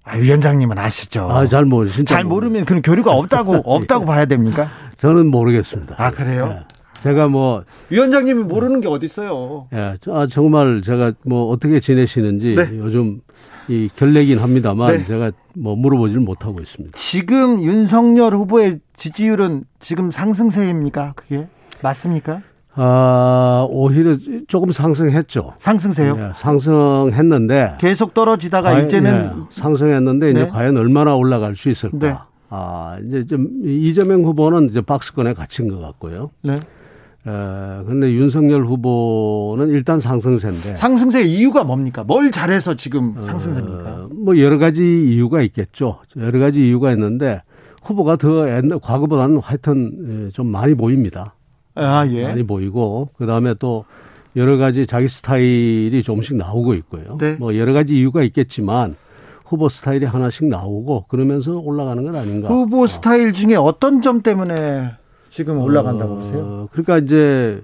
[0.03, 1.31] 아, 위원장님은 아시죠?
[1.31, 1.89] 아, 잘 모르.
[2.05, 4.69] 잘 모르면 그런 교류가 없다고, 없다고 봐야 됩니까?
[4.97, 5.95] 저는 모르겠습니다.
[5.97, 6.49] 아, 그래요?
[6.49, 6.65] 네.
[7.03, 7.65] 제가 뭐.
[7.91, 9.69] 위원장님이 모르는 게 어딨어요?
[9.73, 12.71] 예, 아, 정말 제가 뭐 어떻게 지내시는지 네.
[12.79, 13.21] 요즘
[13.69, 15.05] 이 결례긴 합니다만 네.
[15.05, 16.97] 제가 뭐 물어보지를 못하고 있습니다.
[16.97, 21.13] 지금 윤석열 후보의 지지율은 지금 상승세입니까?
[21.17, 21.47] 그게
[21.83, 22.41] 맞습니까?
[22.75, 25.55] 아, 오히려 조금 상승했죠.
[25.59, 26.17] 상승세요?
[26.17, 30.49] 네, 상승했는데 계속 떨어지다가 과연, 이제는 네, 상승했는데 이제 네.
[30.49, 31.99] 과연 얼마나 올라갈 수 있을까?
[31.99, 32.15] 네.
[32.51, 36.31] 아, 이제 좀 이재명 후보는 이제 박스권에 갇힌 것 같고요.
[36.43, 36.57] 네.
[37.29, 40.77] 에, 근데 윤석열 후보는 일단 상승세인데.
[40.77, 42.05] 상승세 이유가 뭡니까?
[42.05, 43.91] 뭘 잘해서 지금 어, 상승세입니까?
[43.91, 45.99] 어, 뭐 여러 가지 이유가 있겠죠.
[46.17, 47.43] 여러 가지 이유가 있는데
[47.83, 51.35] 후보가 더 옛날, 과거보다는 하여튼 예, 좀 많이 보입니다.
[51.75, 52.25] 아, 예.
[52.25, 53.85] 많이 보이고, 그 다음에 또
[54.37, 57.17] 여러 가지 자기 스타일이 조금씩 나오고 있고요.
[57.19, 57.37] 네.
[57.39, 58.97] 뭐 여러 가지 이유가 있겠지만
[59.47, 62.49] 후보 스타일이 하나씩 나오고 그러면서 올라가는 건 아닌가.
[62.49, 64.91] 후보 스타일 중에 어떤 점 때문에
[65.39, 66.69] 지금 올라간다고 어, 보세요?
[66.73, 67.63] 그러니까 이제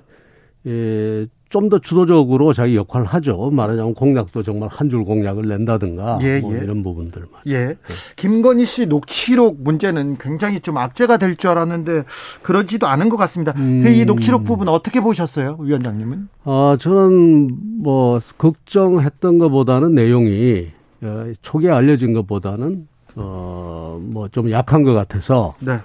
[0.64, 3.50] 예, 좀 더 주도적으로 자기 역할을 하죠.
[3.50, 6.58] 말하자면 공약도 정말 한 줄 공약을 낸다든가 예, 뭐 예.
[6.58, 7.40] 이런 부분들 말.
[7.46, 7.66] 예.
[7.66, 7.74] 네.
[8.16, 12.04] 김건희 씨 녹취록 문제는 굉장히 좀 악재가 될 줄 알았는데
[12.42, 13.52] 그러지도 않은 것 같습니다.
[13.56, 13.84] 음.
[13.86, 16.28] 이 녹취록 부분 어떻게 보셨어요, 위원장님은?
[16.44, 17.50] 아 저는
[17.82, 20.68] 뭐 걱정했던 것보다는 내용이
[21.02, 25.54] 어, 초기에 알려진 것보다는 어 뭐 좀 약한 것 같아서.
[25.60, 25.78] 네.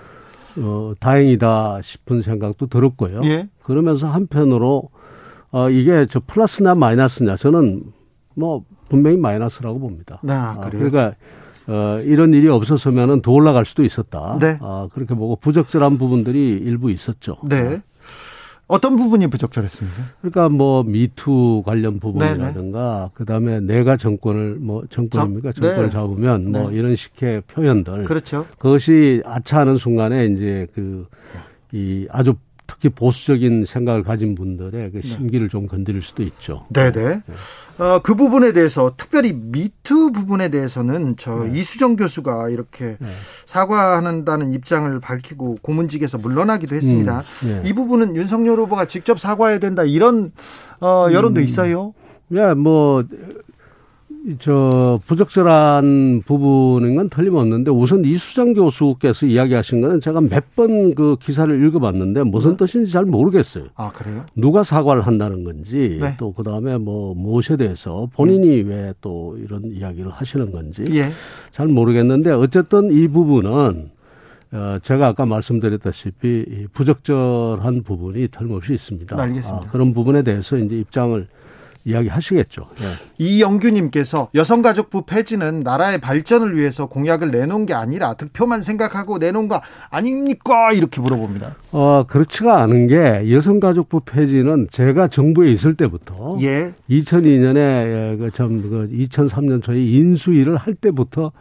[0.60, 3.22] 어, 다행이다 싶은 생각도 들었고요.
[3.24, 3.48] 예.
[3.64, 4.90] 그러면서 한편으로
[5.52, 7.84] 어, 이게 저 플러스냐 마이너스냐 저는
[8.36, 10.22] 뭐 분명히 마이너스라고 봅니다.
[10.28, 10.90] 아, 아 그래요?
[10.90, 11.16] 그러니까
[11.68, 14.38] 어, 이런 일이 없었으면은 더 올라갈 수도 있었다.
[14.40, 14.58] 네.
[14.62, 17.38] 아, 그렇게 보고 부적절한 부분들이 일부 있었죠.
[17.48, 17.82] 네.
[18.70, 20.04] 어떤 부분이 부적절했습니까?
[20.22, 25.52] 그러니까 뭐 미투 관련 부분이라든가 그다음에 내가 정권을 뭐 정권입니까?
[25.52, 25.90] 정권을 네.
[25.90, 26.78] 잡으면 뭐 네.
[26.78, 28.46] 이런 식의 표현들 그렇죠.
[28.58, 31.06] 그것이 아차하는 순간에 이제 그
[31.72, 32.36] 이 아주
[32.70, 35.08] 특히 보수적인 생각을 가진 분들의 그 네.
[35.08, 36.68] 심기를 좀 건드릴 수도 있죠.
[36.70, 36.92] 네네.
[36.92, 37.84] 네.
[37.84, 41.58] 어, 그 부분에 대해서 특별히 미투 부분에 대해서는 저 네.
[41.58, 43.08] 이수정 교수가 이렇게 네.
[43.46, 47.24] 사과한다는 입장을 밝히고 고문직에서 물러나기도 했습니다.
[47.44, 47.70] 음, 네.
[47.70, 50.32] 이 부분은 윤석열 후보가 직접 사과해야 된다 이런
[50.80, 51.94] 어, 여론도 음, 있어요.
[52.28, 53.04] 네, 뭐
[54.40, 61.66] 저 부적절한 부분인 건 틀림없는데 우선 이수정 교수께서 이야기하신 거는 제가 몇 번 그 기사를
[61.68, 62.58] 읽어봤는데 무슨 네.
[62.58, 63.66] 뜻인지 잘 모르겠어요.
[63.76, 64.26] 아 그래요?
[64.36, 66.16] 누가 사과를 한다는 건지 네.
[66.18, 68.88] 또그 다음에 뭐 무엇에 대해서 본인이 네.
[68.98, 71.04] 왜또 이런 이야기를 하시는 건지 예.
[71.52, 73.90] 잘 모르겠는데 어쨌든 이 부분은
[74.52, 79.22] 어, 제가 아까 말씀드렸다시피 부적절한 부분이 틀림없이 있습니다.
[79.22, 79.68] 알겠습니다.
[79.68, 81.28] 아, 그런 부분에 대해서 이제 입장을
[81.86, 82.68] 이야기하시겠죠.
[82.78, 82.86] 네.
[83.18, 90.72] 이영규님께서 여성가족부 폐지는 나라의 발전을 위해서 공약을 내놓은 게 아니라 득표만 생각하고 내놓은 거 아닙니까?
[90.72, 91.56] 이렇게 물어봅니다.
[91.72, 96.74] 어 그렇지가 않은 게 여성가족부 폐지는 제가 정부에 있을 때부터 예.
[96.90, 101.32] 2002년에 그참 그 2003년 초에 인수위를 할 때부터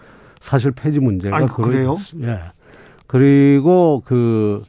[0.41, 1.97] 사실 폐지 문제가 아이고, 그래요?
[2.23, 2.39] 예.
[3.07, 4.63] 그리고 그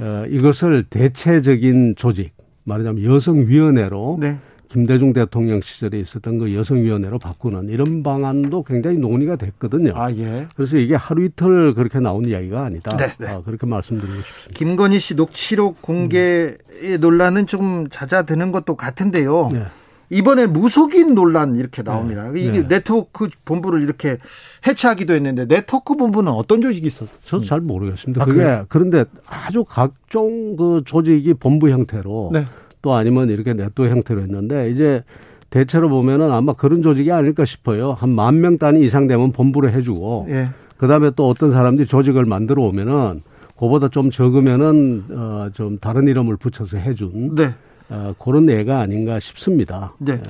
[0.00, 4.38] 어, 이것을 대체적인 조직 말하자면 여성위원회로 네.
[4.68, 9.92] 김대중 대통령 시절에 있었던 그 여성위원회로 바꾸는 이런 방안도 굉장히 논의가 됐거든요.
[9.94, 10.46] 아, 예.
[10.56, 12.96] 그래서 이게 하루 이틀 그렇게 나온 이야기가 아니다.
[12.96, 13.28] 네, 네.
[13.28, 14.58] 아, 그렇게 말씀드리고 싶습니다.
[14.58, 16.98] 김건희 씨 녹취록 공개 음.
[17.00, 19.50] 논란은 좀 잦아드는 것도 같은데요.
[19.52, 19.62] 네.
[20.10, 22.30] 이번에 무속인 논란 이렇게 나옵니다.
[22.30, 22.40] 네.
[22.40, 22.68] 이게 네.
[22.68, 24.18] 네트워크 본부를 이렇게
[24.66, 27.18] 해체하기도 했는데 네트워크 본부는 어떤 조직이 있었어요?
[27.20, 28.22] 저도 잘 모르겠습니다.
[28.22, 28.66] 아, 그게 그래요?
[28.68, 32.46] 그런데 아주 각종 그 조직이 본부 형태로 네.
[32.86, 35.02] 또 아니면 이렇게 네트워크 형태로 했는데 이제
[35.50, 37.90] 대체로 보면은 아마 그런 조직이 아닐까 싶어요.
[37.98, 40.50] 한 만 명 단위 이상 되면 본부를 해주고 예.
[40.76, 43.22] 그다음에 또 어떤 사람들이 조직을 만들어 오면은
[43.58, 47.54] 그보다 좀 적으면은 어 좀 다른 이름을 붙여서 해준 네.
[47.88, 49.92] 어 그런 애가 아닌가 싶습니다.
[49.98, 50.12] 네.
[50.12, 50.20] 예.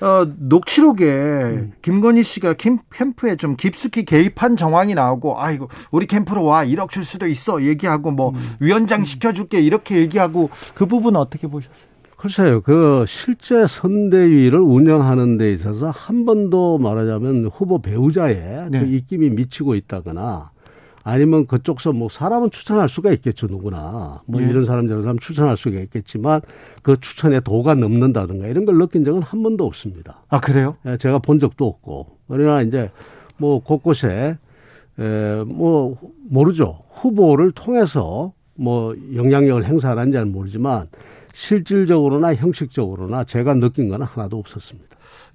[0.00, 1.72] 어, 녹취록에 음.
[1.82, 7.04] 김건희 씨가 캠, 캠프에 좀 깊숙이 개입한 정황이 나오고 아이고 우리 캠프로 와 1억 줄
[7.04, 8.38] 수도 있어 얘기하고 뭐 음.
[8.60, 11.88] 위원장 시켜줄게 이렇게 얘기하고 그 부분은 어떻게 보셨어요?
[12.16, 18.80] 글쎄요, 그 실제 선대위를 운영하는 데 있어서 한 번도 말하자면 후보 배우자의 네.
[18.80, 20.50] 그 입김이 미치고 있다거나
[21.08, 24.46] 아니면 그쪽서 뭐 사람은 추천할 수가 있겠죠 누구나 뭐 예.
[24.46, 26.42] 이런 사람 저런 사람 추천할 수가 있겠지만
[26.82, 30.22] 그 추천에 도가 넘는다든가 이런 걸 느낀 적은 한 번도 없습니다.
[30.28, 30.76] 아 그래요?
[30.84, 32.90] 예, 제가 본 적도 없고 그러나 이제
[33.38, 34.36] 뭐 곳곳에
[34.98, 35.96] 에, 뭐
[36.28, 40.88] 모르죠 후보를 통해서 뭐 영향력을 행사하는지는 모르지만
[41.32, 44.87] 실질적으로나 형식적으로나 제가 느낀 건 하나도 없었습니다.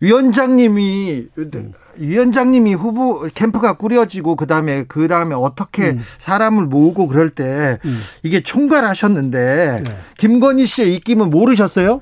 [0.03, 1.73] 위원장님이 음.
[1.95, 6.01] 위원장님이 후보 캠프가 꾸려지고 그다음에 그다음에 어떻게 음.
[6.17, 7.99] 사람을 모으고 그럴 때 음.
[8.21, 9.95] 이게 총괄하셨는데 네.
[10.17, 12.01] 김건희 씨의 입김은 모르셨어요?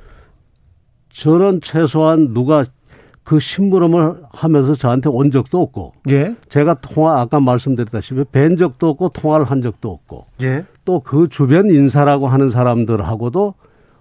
[1.14, 2.64] 저는 최소한 누가
[3.24, 6.36] 그 심부름을 하면서 저한테 온 적도 없고, 예.
[6.50, 10.66] 제가 통화 아까 말씀드렸다시피 뵌 적도 없고 통화를 한 적도 없고, 예.
[10.86, 13.54] 또그 주변 인사라고 하는 사람들하고도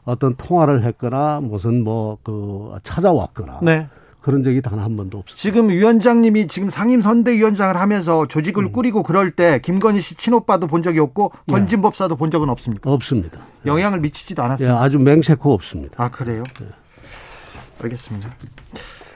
[0.04, 3.88] 어떤 통화를 했거나 무슨 뭐 그 찾아왔거나 네.
[4.20, 5.36] 그런 적이 단 한 번도 없어요.
[5.36, 8.72] 지금 위원장님이 지금 상임 선대위원장을 하면서 조직을 음.
[8.72, 11.52] 꾸리고 그럴 때 김건희 씨 친오빠도 본 적이 없고 예.
[11.52, 12.90] 권진 법사도 본 적은 없습니까?
[12.92, 13.38] 없습니다.
[13.64, 14.74] 영향을 미치지도 않았습니다.
[14.74, 15.94] 예, 아주 맹세코 없습니다.
[16.02, 16.42] 아 그래요?
[16.62, 16.66] 예.
[17.82, 18.28] 알겠습니다.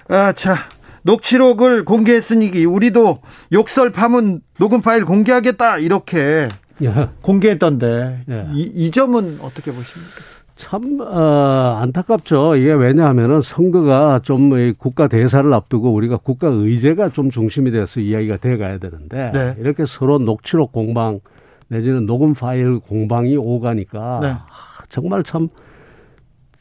[0.09, 0.57] 아, 자
[1.03, 3.21] 녹취록을 공개했으니 우리도
[3.53, 6.49] 욕설 파문 녹음 파일 공개하겠다 이렇게
[6.83, 7.09] 예.
[7.21, 8.49] 공개했던데 예.
[8.55, 10.13] 이, 이 점은 어떻게 보십니까?
[10.57, 12.57] 참 어, 안타깝죠.
[12.57, 18.57] 이게 왜냐하면은 선거가 좀 국가 대사를 앞두고 우리가 국가 의제가 좀 중심이 돼서 이야기가 돼
[18.57, 19.57] 가야 되는데 네.
[19.59, 21.21] 이렇게 서로 녹취록 공방
[21.69, 24.35] 내지는 녹음 파일 공방이 오가니까 네.
[24.89, 25.49] 정말 참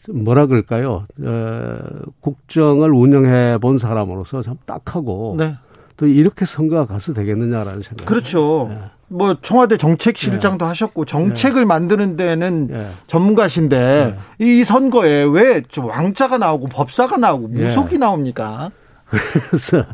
[0.10, 1.06] 뭐라 그럴까요?
[1.22, 1.78] 어,
[2.20, 5.56] 국정을 운영해 본 사람으로서 참 딱하고 네.
[5.98, 8.06] 또 이렇게 선거가 가서 되겠느냐라는 생각.
[8.06, 8.68] 그렇죠.
[8.70, 8.78] 네.
[9.14, 10.70] 뭐 청와대 정책실장도 네.
[10.70, 11.66] 하셨고 정책을 네.
[11.66, 12.88] 만드는 데는 네.
[13.08, 14.46] 전문가신데 네.
[14.46, 17.64] 이 선거에 왜 왕자가 나오고 법사가 나오고 네.
[17.64, 18.72] 무속이 나옵니까?
[19.06, 19.86] 그래서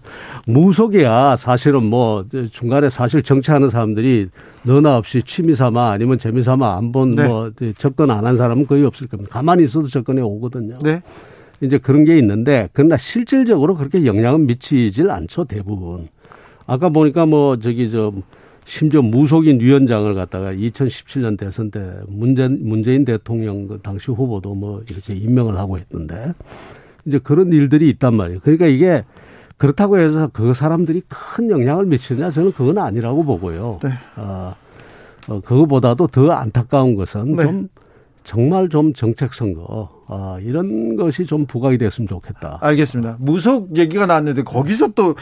[0.47, 4.29] 무속이야 사실은 뭐 중간에 사실 정치하는 사람들이
[4.63, 7.73] 너나 없이 취미 삼아 아니면 재미 삼아 안 본뭐 네.
[7.73, 9.29] 접근 안 한 사람은 거의 없을 겁니다.
[9.31, 10.79] 가만히 있어도 접근해 오거든요.
[10.81, 11.01] 네.
[11.59, 16.07] 이제 그런 게 있는데 그러나 실질적으로 그렇게 영향은 미치질 않죠 대부분.
[16.65, 18.13] 아까 보니까 뭐 저기 저
[18.69, 25.15] 심지어 무속인 위원장을 갖다가 2017년 대선 때 문재인, 문재인 대통령 그 당시 후보도 뭐 이렇게
[25.15, 26.33] 임명을 하고 했던데
[27.03, 28.41] 이제 그런 일들이 있단 말이에요.
[28.43, 29.03] 그러니까 이게
[29.57, 33.79] 그렇다고 해서 그 사람들이 큰 영향을 미치느냐 저는 그건 아니라고 보고요.
[33.81, 33.89] 네.
[34.17, 34.53] 어,
[35.29, 37.43] 어, 그거보다도 더 안타까운 것은 네.
[37.45, 37.69] 좀
[38.23, 42.59] 정말 좀 정책 선거 아, 이런 것이 좀 부각이 됐으면 좋겠다.
[42.61, 43.17] 알겠습니다.
[43.19, 45.15] 무속 얘기가 나왔는데 거기서 또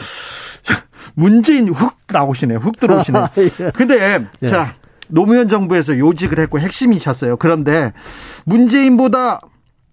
[1.14, 2.56] 문재인 훅 나오시네.
[2.56, 3.18] 훅 들어오시네.
[3.60, 3.70] 예.
[3.74, 4.46] 근데 예.
[4.46, 4.74] 자
[5.08, 7.36] 노무현 정부에서 요직을 했고 핵심이셨어요.
[7.36, 7.92] 그런데
[8.44, 9.40] 문재인보다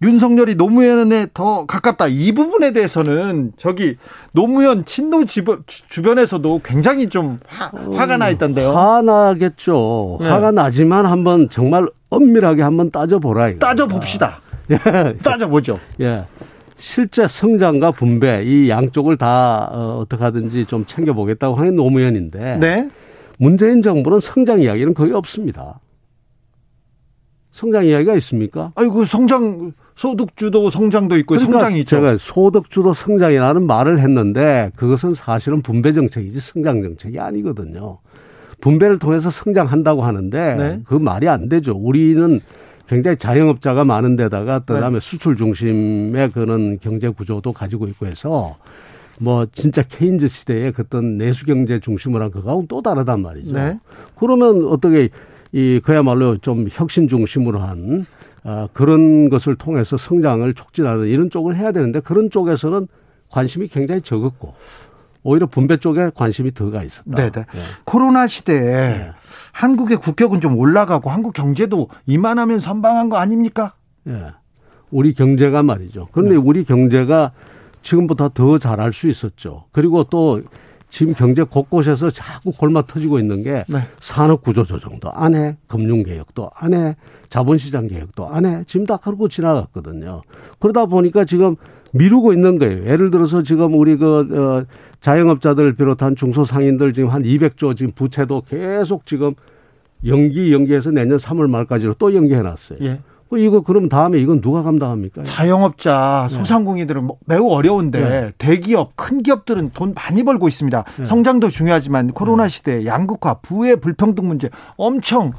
[0.01, 2.07] 윤석열이 노무현에 더 가깝다.
[2.07, 3.95] 이 부분에 대해서는 저기
[4.33, 8.71] 노무현 친노 주변에서도 굉장히 좀 화, 화가 나 있던데요.
[8.71, 10.17] 화나겠죠.
[10.21, 10.29] 네.
[10.29, 13.49] 화가 나지만 한번 정말 엄밀하게 한번 따져보라.
[13.49, 13.59] 이거.
[13.59, 14.39] 따져봅시다.
[14.71, 14.77] 예.
[15.23, 15.79] 따져보죠.
[16.01, 16.25] 예.
[16.77, 22.89] 실제 성장과 분배 이 양쪽을 다 어, 어떻게 하든지 좀 챙겨보겠다고 하는 노무현인데 네.
[23.39, 25.79] 문재인 정부는 성장 이야기는 거의 없습니다.
[27.51, 28.73] 성장 이야기가 있습니까?
[28.75, 31.95] 아이고 성장 소득 주도 성장도 있고 그러니까 성장이 있죠.
[31.95, 37.99] 제가 소득 주도 성장이라는 말을 했는데 그것은 사실은 분배 정책이지 성장 정책이 아니거든요.
[38.59, 40.81] 분배를 통해서 성장한다고 하는데 네.
[40.85, 41.73] 그 말이 안 되죠.
[41.73, 42.41] 우리는
[42.87, 44.99] 굉장히 자영업자가 많은 데다가 그다음에 네.
[44.99, 48.57] 수출 중심의 그런 경제 구조도 가지고 있고 해서
[49.19, 53.53] 뭐 진짜 케인즈 시대의 그떤 내수 경제 중심을 한 그거하고는 또 다르단 말이죠.
[53.53, 53.79] 네.
[54.15, 55.09] 그러면 어떻게
[55.51, 58.03] 이 그야말로 좀 혁신 중심으로 한
[58.43, 62.87] 아, 그런 것을 통해서 성장을 촉진하는 이런 쪽을 해야 되는데 그런 쪽에서는
[63.29, 64.53] 관심이 굉장히 적었고
[65.25, 67.15] 오히려 분배 쪽에 관심이 더가 있었다.
[67.15, 67.31] 네네.
[67.31, 67.61] 네.
[67.83, 69.11] 코로나 시대에 네.
[69.51, 73.73] 한국의 국격은 좀 올라가고 한국 경제도 이만하면 선방한 거 아닙니까?
[74.03, 74.27] 네.
[74.91, 76.09] 우리 경제가 말이죠.
[76.11, 76.37] 그런데 네.
[76.37, 77.31] 우리 경제가
[77.81, 79.65] 지금보다 더 잘할 수 있었죠.
[79.71, 80.41] 그리고 또
[80.89, 83.79] 지금 경제 곳곳에서 자꾸 골마 터지고 있는 게 네.
[83.99, 86.95] 산업 구조 조정도 안 해, 금융 개혁도 안 해,
[87.29, 88.63] 자본시장 개혁도 안 해.
[88.67, 90.21] 지금 다 그러고 지나갔거든요.
[90.59, 91.55] 그러다 보니까 지금
[91.93, 92.85] 미루고 있는 거예요.
[92.85, 94.65] 예를 들어서 지금 우리 그 어,
[95.05, 99.35] 자영업자들 비롯한 중소상인들 지금 한 200조 지금 부채도 계속 지금
[100.07, 102.79] 연기 연기해서 내년 3월 말까지로 또 연기해 놨어요.
[102.81, 102.99] 예.
[103.29, 105.21] 그 이거 그럼 다음에 이건 누가 감당합니까?
[105.21, 106.35] 자영업자, 네.
[106.35, 107.13] 소상공인들은 네.
[107.25, 108.31] 매우 어려운데 네.
[108.39, 110.83] 대기업, 큰 기업들은 돈 많이 벌고 있습니다.
[110.97, 111.05] 네.
[111.05, 112.49] 성장도 중요하지만 코로나 네.
[112.49, 115.33] 시대 양극화, 부의 불평등 문제 엄청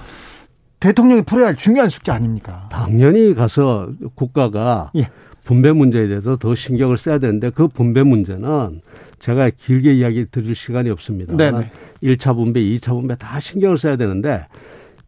[0.78, 2.68] 대통령이 풀어야 할 중요한 숙제 아닙니까?
[2.70, 5.08] 당연히 가서 국가가 예.
[5.44, 8.80] 분배 문제에 대해서 더 신경을 써야 되는데 그 분배 문제는
[9.18, 11.36] 제가 길게 이야기 드릴 시간이 없습니다.
[11.36, 11.70] 네네.
[12.02, 14.46] 1차 분배, 2차 분배 다 신경을 써야 되는데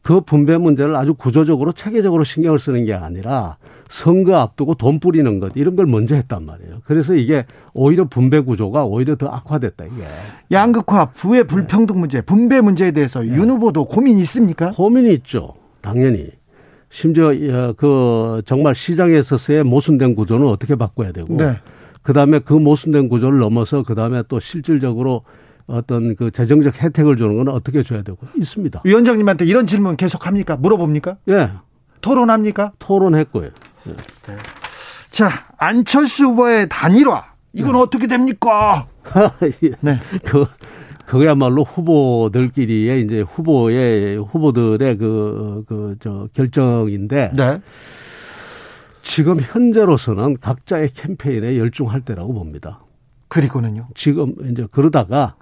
[0.03, 3.59] 그 분배 문제를 아주 구조적으로 체계적으로 신경을 쓰는 게 아니라
[3.91, 6.81] 선거 앞두고 돈 뿌리는 것 이런 걸 먼저 했단 말이에요.
[6.85, 7.45] 그래서 이게
[7.75, 10.05] 오히려 분배 구조가 오히려 더 악화됐다 이게.
[10.51, 13.29] 양극화, 부의 불평등 문제, 분배 문제에 대해서 네.
[13.29, 14.71] 윤 후보도 고민이 있습니까?
[14.71, 15.55] 고민이 있죠.
[15.81, 16.31] 당연히.
[16.91, 21.57] 심지어 어, 그 정말 시장에 있어서의 모순된 구조는 어떻게 바꿔야 되고 네.
[22.09, 25.25] 그다음에 그 모순된 구조를 넘어서 그다음에 또 실질적으로
[25.67, 28.81] 어떤 그 재정적 혜택을 주는 건 어떻게 줘야 되고 있습니다.
[28.83, 30.57] 위원장님한테 이런 질문 계속 합니까?
[30.57, 31.19] 물어봅니까?
[31.29, 31.51] 예.
[32.01, 32.73] 토론합니까?
[32.79, 33.51] 토론했고요.
[33.89, 33.91] 예.
[33.91, 34.39] 네.
[35.11, 35.29] 자,
[35.59, 37.27] 안철수 후보의 단일화.
[37.53, 37.79] 이건 네.
[37.79, 38.87] 어떻게 됩니까?
[39.63, 39.73] 예.
[39.81, 39.99] 네.
[40.25, 40.47] 그,
[41.05, 47.33] 그야말로 후보들끼리의 이제 후보의, 후보들의 그, 그, 저, 결정인데.
[47.37, 47.61] 네.
[49.09, 52.85] 지금 현재로서는 각자의 캠페인에 열중할 때라고 봅니다.
[53.29, 53.89] 그리고는요?
[53.95, 55.35] 지금 이제 그러다가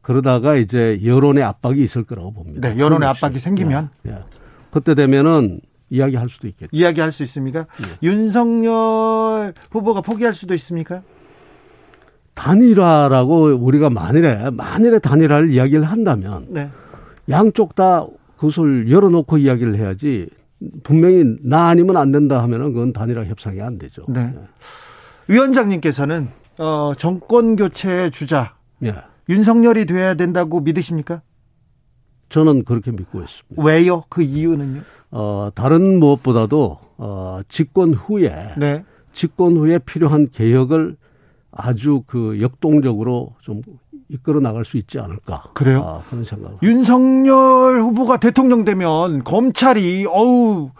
[0.00, 2.66] 그러다가 이제 여론의 압박이 있을 거라고 봅니다.
[2.66, 4.18] 네, 여론의 압박이 생기면 예, 예.
[4.70, 6.70] 그때 되면은 이야기할 수도 있겠죠.
[6.72, 7.66] 이야기할 수 있습니까?
[7.86, 8.06] 예.
[8.06, 11.02] 윤석열 후보가 포기할 수도 있습니까?
[12.32, 16.70] 단일화라고 우리가 만일에 만일에 단일화를 이야기를 한다면 네.
[17.28, 18.06] 양쪽 다
[18.38, 20.30] 그것을 열어놓고 이야기를 해야지
[20.82, 24.04] 분명히 나 아니면 안 된다 하면은 그건 단일화 협상이 안 되죠.
[24.08, 24.26] 네.
[24.26, 24.40] 네.
[25.28, 28.94] 위원장님께서는 어, 정권 교체 주자 네.
[29.28, 31.22] 윤석열이 돼야 된다고 믿으십니까?
[32.28, 33.62] 저는 그렇게 믿고 있습니다.
[33.62, 34.04] 왜요?
[34.08, 34.82] 그 이유는요?
[35.10, 38.84] 어, 다른 무엇보다도 어, 집권 후에 네.
[39.12, 40.96] 집권 후에 필요한 개혁을
[41.52, 43.62] 아주 그 역동적으로 좀
[44.14, 45.44] 이끌어 나갈 수 있지 않을까.
[45.54, 45.82] 그래요?
[45.84, 46.62] 아, 그런 생각.
[46.62, 50.70] 윤석열 후보가 대통령 되면 검찰이 어우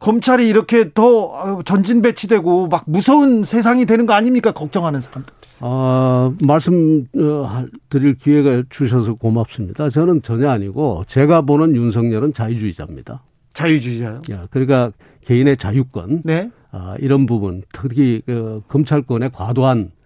[0.00, 4.52] 검찰이 이렇게 더 전진 배치되고 막 무서운 세상이 되는 거 아닙니까?
[4.52, 5.34] 걱정하는 사람들.
[5.60, 9.90] 아, 말씀 어, 드릴 기회가 주셔서 고맙습니다.
[9.90, 13.22] 저는 전혀 아니고 제가 보는 윤석열은 자유주의자입니다.
[13.54, 14.22] 자유주의자요?
[14.30, 14.92] 야, 그러니까
[15.24, 16.50] 개인의 자유권, 네.
[16.70, 19.97] 아, 이런 부분, 특히 그 검찰권의 과도한 아,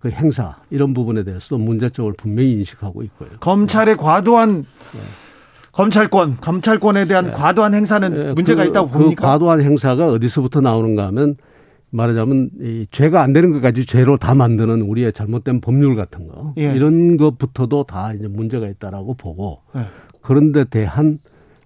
[0.00, 3.30] 그 행사 이런 부분에 대해서도 문제점을 분명히 인식하고 있고요.
[3.40, 5.00] 검찰의 과도한 네.
[5.72, 7.32] 검찰권, 검찰권에 대한 네.
[7.32, 8.32] 과도한 행사는 네.
[8.32, 9.20] 문제가 그, 있다고 그 봅니까?
[9.20, 11.36] 그 과도한 행사가 어디서부터 나오는가 하면
[11.90, 16.74] 말하자면 이 죄가 안 되는 것까지 죄로 다 만드는 우리의 잘못된 법률 같은 거 예.
[16.74, 19.86] 이런 것부터도 다 이제 문제가 있다라고 보고 예.
[20.20, 21.18] 그런데 대한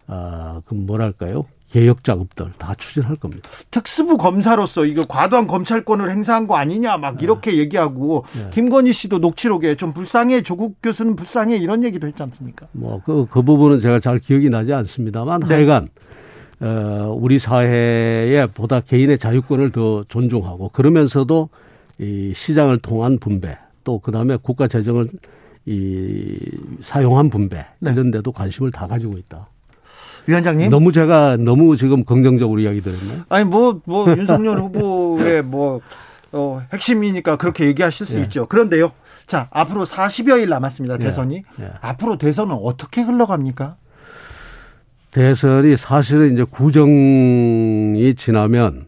[0.06, 3.49] 아그 뭐랄까요 개혁 작업들 다 추진할 겁니다.
[3.71, 7.25] 특수부 검사로서 이거 과도한 검찰권을 행사한 거 아니냐 막 네.
[7.25, 8.51] 이렇게 얘기하고 네.
[8.51, 12.66] 김건희 씨도 녹취록에 좀 불쌍해 조국 교수는 불쌍해 이런 얘기도 했지 않습니까?
[12.73, 15.55] 뭐그그 그 부분은 제가 잘 기억이 나지 않습니다만 네.
[15.55, 15.89] 하여간
[16.61, 21.49] 어, 우리 사회에 보다 개인의 자유권을 더 존중하고 그러면서도
[21.99, 25.09] 이 시장을 통한 분배 또 그다음에 국가 재정을
[25.66, 26.37] 이
[26.81, 27.93] 사용한 분배 네.
[27.93, 29.47] 이런 데도 관심을 다 가지고 있다.
[30.31, 30.70] 위원장님.
[30.70, 33.24] 너무 제가 너무 지금 긍정적으로 이야기 드렸나요?
[33.28, 35.81] 아니 뭐뭐 윤석열 후보의 뭐
[36.33, 38.22] 어, 핵심이니까 그렇게 얘기하실 수 예.
[38.22, 38.47] 있죠.
[38.47, 38.93] 그런데요.
[39.26, 40.95] 자, 앞으로 40여일 남았습니다.
[40.95, 40.99] 예.
[40.99, 41.43] 대선이.
[41.61, 41.64] 예.
[41.64, 41.70] 예.
[41.81, 43.76] 앞으로 대선은 어떻게 흘러갑니까?
[45.11, 48.87] 대선이 사실은 이제 구정이 지나면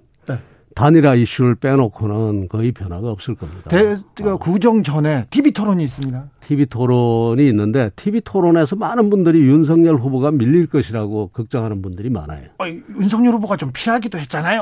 [0.74, 3.68] 단일화 이슈를 빼놓고는 거의 변화가 없을 겁니다.
[3.68, 6.24] 대, 그 구정 전에 TV 토론이 있습니다.
[6.45, 12.49] TV 토론이 있는데 TV 토론에서 많은 분들이 윤석열 후보가 밀릴 것이라고 걱정하는 분들이 많아요.
[12.59, 14.59] 아, 윤석열 후보가 좀 피하기도 했잖아요.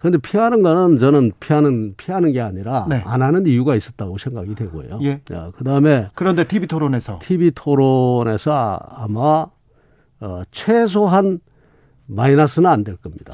[0.00, 3.02] 그런데 어, 피하는 거는 저는 피하는 피하는 게 아니라 네.
[3.06, 4.98] 안 하는 이유가 있었다고 생각이 되고요.
[5.02, 5.20] 예.
[5.32, 9.46] 어, 그다음에 그런데 TV 토론에서 TV 토론에서 아마
[10.20, 11.38] 어, 최소한
[12.06, 13.32] 마이너스는 안 될 겁니다.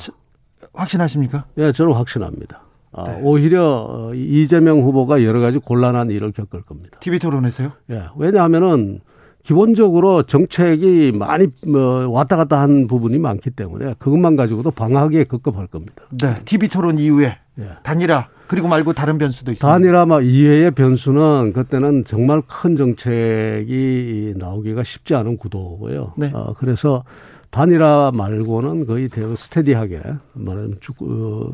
[0.75, 1.47] 확신하십니까?
[1.59, 2.61] 예, 저는 확신합니다.
[2.97, 3.21] 아, 네.
[3.23, 6.99] 오히려 어, 이재명 후보가 여러 가지 곤란한 일을 겪을 겁니다.
[7.01, 7.73] TV 토론에서요?
[7.91, 9.01] 예, 왜냐하면은
[9.43, 16.03] 기본적으로 정책이 많이 뭐 왔다 갔다 한 부분이 많기 때문에 그것만 가지고도 방하기에 급급할 겁니다.
[16.11, 17.69] 네, TV 토론 이후에 예.
[17.85, 19.73] 단일화 그리고 말고 다른 변수도 있습니다.
[19.73, 26.15] 단일화 막 이외의 변수는 그때는 정말 큰 정책이 나오기가 쉽지 않은 구도고요.
[26.17, 26.31] 네.
[26.35, 27.05] 어, 그래서
[27.51, 30.01] 단일화 말고는 거의 대거 스테디하게
[30.35, 31.53] 말하면 어,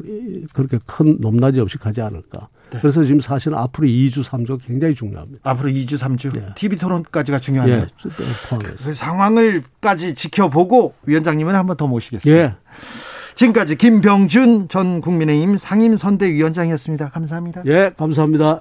[0.53, 2.49] 그렇게 큰 높낮이 없이 가지 않을까.
[2.71, 2.79] 네.
[2.81, 5.41] 그래서 지금 사실은 앞으로 2주, 3주 굉장히 중요합니다.
[5.49, 6.47] 앞으로 2주, 3주 네.
[6.57, 7.81] TV 토론까지가 중요하네요.
[7.81, 7.87] 네.
[8.85, 12.43] 그 상황을까지 지켜보고 위원장님을 한번 더 모시겠습니다.
[12.43, 12.55] 예.
[13.35, 17.11] 지금까지 김병준 전 국민의힘 상임선대위원장이었습니다.
[17.11, 17.63] 감사합니다.
[17.67, 18.61] 예, 감사합니다.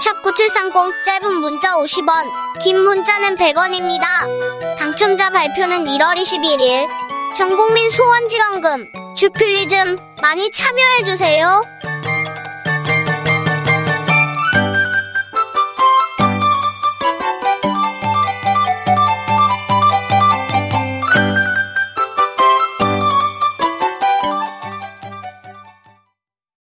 [0.00, 2.26] 샵9730 짧은 문자 50원,
[2.62, 4.78] 긴 문자는 100원입니다.
[4.78, 6.88] 당첨자 발표는 1월 21일.
[7.36, 11.62] 전국민 소원지원금, 주필리즘 많이 참여해주세요.